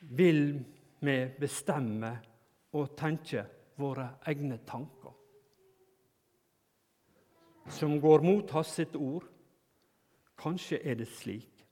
vil 0.00 0.44
vi 1.00 1.16
bestemme 1.40 2.12
og 2.78 2.92
tenke 2.96 3.42
våre 3.80 4.06
egne 4.30 4.60
tanker. 4.66 5.12
Som 7.70 7.98
går 8.00 8.22
mot 8.22 8.54
hans 8.54 8.74
sitt 8.78 8.94
ord. 8.96 9.26
Kanskje 10.38 10.78
er 10.86 11.00
det 11.02 11.08
slik. 11.10 11.64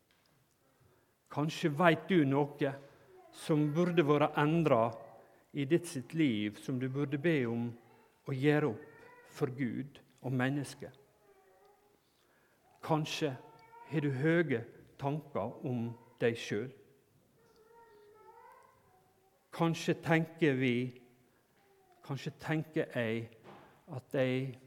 Kanskje 1.31 1.71
veit 1.79 2.09
du 2.11 2.25
noe 2.27 2.73
som 3.45 3.69
burde 3.73 4.05
vært 4.09 4.37
endra 4.43 4.89
i 5.55 5.65
ditt 5.71 5.87
sitt 5.87 6.15
liv, 6.19 6.59
som 6.61 6.81
du 6.81 6.89
burde 6.93 7.21
be 7.23 7.41
om 7.47 7.69
å 8.29 8.37
gjøre 8.37 8.73
opp 8.73 8.85
for 9.33 9.53
Gud 9.57 10.01
og 10.23 10.35
mennesket. 10.35 10.93
Kanskje 12.85 13.33
har 13.89 14.05
du 14.05 14.11
høye 14.13 14.63
tanker 15.01 15.57
om 15.67 15.89
deg 16.21 16.37
sjøl. 16.39 16.69
Kanskje 19.55 19.97
tenker 20.05 20.55
vi, 20.59 20.75
kanskje 22.07 22.35
tenker 22.41 22.93
jeg, 22.95 23.29
at 23.89 24.15
jeg 24.15 24.59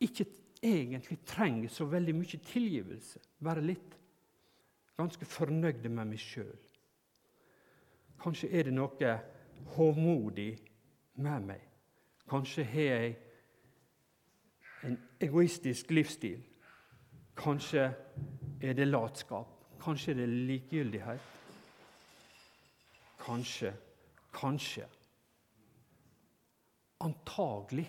ikke 0.00 0.26
egentlig 0.62 1.18
trenger 1.26 1.68
så 1.68 1.84
veldig 1.84 2.14
mye 2.14 2.40
tilgivelse. 2.46 3.20
Bare 3.44 3.64
litt. 3.64 3.96
Ganske 4.96 5.24
fornøyd 5.24 5.88
med 5.88 6.12
meg 6.12 6.20
sjøl. 6.20 6.56
Kanskje 8.20 8.50
er 8.52 8.68
det 8.68 8.76
noe 8.76 9.14
hovmodig 9.76 10.52
med 11.16 11.50
meg. 11.52 11.69
Kanskje 12.30 12.64
har 12.64 12.80
jeg 12.80 13.16
en 14.86 14.96
egoistisk 15.20 15.90
livsstil. 15.90 16.40
Kanskje 17.36 17.90
er 18.62 18.76
det 18.78 18.86
latskap. 18.88 19.48
Kanskje 19.82 20.12
er 20.12 20.20
det 20.22 20.28
likegyldighet. 20.28 21.20
Kanskje 23.24 23.74
Kanskje. 24.32 24.86
Antagelig 27.00 27.88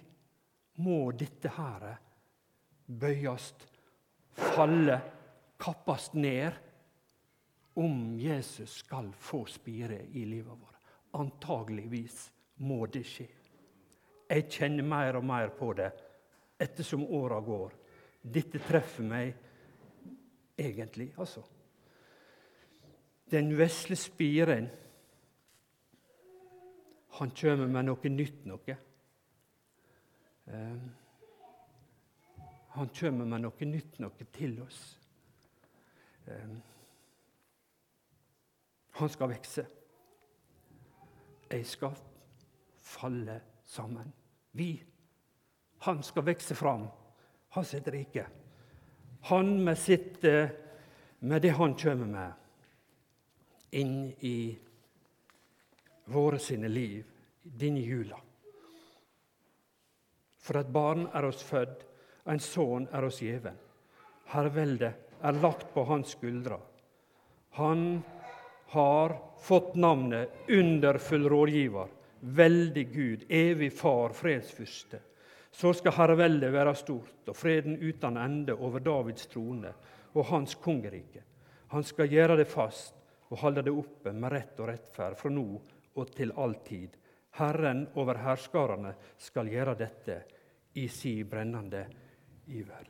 må 0.82 1.12
dette 1.12 1.52
her 1.54 1.84
bøyes, 2.88 3.52
falle, 4.34 4.98
kappes 5.62 6.14
ned 6.16 6.58
om 7.78 8.16
Jesus 8.18 8.80
skal 8.82 9.12
få 9.14 9.44
spire 9.52 10.00
i 10.18 10.26
livet 10.26 10.56
vårt. 10.56 10.80
Antageligvis 11.14 12.32
må 12.66 12.86
det 12.88 13.04
skje. 13.06 13.28
Jeg 14.32 14.48
kjenner 14.48 14.86
mer 14.88 15.18
og 15.20 15.26
mer 15.28 15.50
på 15.58 15.74
det 15.76 15.90
ettersom 16.62 17.04
åra 17.04 17.42
går. 17.44 17.74
Dette 18.22 18.62
treffer 18.64 19.04
meg 19.04 19.34
egentlig, 20.56 21.10
altså. 21.20 21.44
Den 23.32 23.52
vesle 23.58 23.98
spiren 24.00 24.70
han 27.18 27.32
kommer 27.36 27.68
med 27.68 27.90
noe 27.90 28.12
nytt 28.12 28.46
noe. 28.48 28.76
Eh, 30.48 30.78
han 32.78 32.94
kommer 32.96 33.28
med 33.34 33.44
noe 33.44 33.68
nytt 33.68 34.00
noe 34.00 34.28
til 34.32 34.56
oss. 34.64 34.80
Eh, 36.28 36.56
han 39.02 39.12
skal 39.12 39.34
vokse. 39.34 39.68
Jeg 41.52 41.68
skal 41.68 42.00
falle 42.96 43.42
sammen. 43.68 44.21
Vi. 44.52 44.84
Han 45.86 46.04
skal 46.04 46.26
vokse 46.28 46.56
fram. 46.56 46.88
Han 47.50 47.66
sitt 47.66 47.88
rike. 47.88 48.26
Han 49.22 49.64
med 49.64 49.78
sitt 49.78 50.24
eh, 50.24 50.50
med 51.20 51.42
det 51.42 51.50
han 51.50 51.76
kommer 51.76 52.06
med, 52.06 52.32
inn 53.72 54.14
i 54.20 54.58
våre 56.06 56.40
sine 56.40 56.68
liv 56.68 57.06
denne 57.44 57.84
jula. 57.86 58.18
For 60.42 60.58
et 60.58 60.72
barn 60.74 61.06
er 61.14 61.28
oss 61.30 61.44
født, 61.46 61.86
en 62.26 62.42
sønn 62.42 62.88
er 62.90 63.06
oss 63.06 63.22
gjeven. 63.22 63.58
Herreveldet 64.34 65.22
er 65.22 65.40
lagt 65.44 65.70
på 65.76 65.86
hans 65.86 66.16
skuldre. 66.16 66.58
Han 67.60 68.02
har 68.74 69.14
fått 69.44 69.76
navnet 69.76 70.50
Underfull 70.50 71.30
rådgiver, 71.30 71.88
veldig 72.22 72.84
Gud, 72.94 73.26
evig 73.30 73.72
Far, 73.74 74.14
fredsfyrste. 74.14 75.00
Så 75.52 75.74
skal 75.76 75.96
herreveldet 75.98 76.54
være 76.54 76.76
stort, 76.80 77.28
og 77.28 77.36
freden 77.36 77.76
uten 77.82 78.18
ende 78.18 78.56
over 78.56 78.80
Davids 78.80 79.28
trone 79.28 79.74
og 80.14 80.26
hans 80.32 80.56
kongerike. 80.56 81.24
Han 81.72 81.84
skal 81.84 82.12
gjøre 82.12 82.38
det 82.40 82.48
fast 82.52 82.96
og 83.32 83.40
holde 83.44 83.64
det 83.64 83.74
oppe 83.76 84.14
med 84.14 84.32
rett 84.32 84.60
og 84.60 84.70
rettferd 84.72 85.18
fra 85.20 85.32
nå 85.32 85.48
og 85.96 86.16
til 86.16 86.34
all 86.40 86.56
tid. 86.66 86.96
Herren 87.40 87.86
over 88.00 88.20
herskarene 88.20 88.94
skal 89.20 89.52
gjøre 89.52 89.76
dette 89.80 90.18
i 90.80 90.88
si 90.92 91.22
brennende 91.24 91.86
iver. 92.52 92.90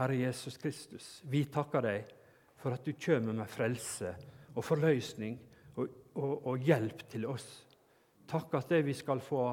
Herre 0.00 0.16
Jesus 0.16 0.56
Kristus, 0.60 1.20
vi 1.28 1.44
takker 1.52 1.84
deg 1.84 2.12
for 2.60 2.76
at 2.76 2.84
du 2.84 2.92
kommer 2.96 3.36
med 3.36 3.48
frelse 3.48 4.14
og 4.54 4.64
forløsning 4.64 5.36
og, 5.76 5.88
og, 6.14 6.46
og 6.46 6.64
hjelp 6.64 7.04
til 7.12 7.26
oss. 7.28 7.48
Takk 8.30 8.54
at 8.60 8.72
vi 8.86 8.94
skal 8.94 9.22
få 9.24 9.44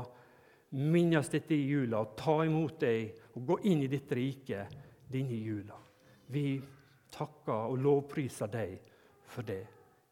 minnes 0.77 1.29
dette 1.31 1.55
i 1.55 1.69
jula 1.69 2.03
og 2.03 2.15
ta 2.19 2.35
imot 2.45 2.79
deg 2.83 3.37
og 3.37 3.45
gå 3.47 3.59
inn 3.71 3.85
i 3.85 3.89
ditt 3.91 4.11
rike 4.13 4.65
denne 5.09 5.39
jula. 5.39 5.77
Vi 6.27 6.59
takker 7.13 7.71
og 7.71 7.79
lovpriser 7.81 8.51
deg 8.51 8.77
for 9.27 9.47
det 9.47 9.63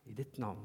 i 0.10 0.16
ditt 0.16 0.40
navn. 0.42 0.64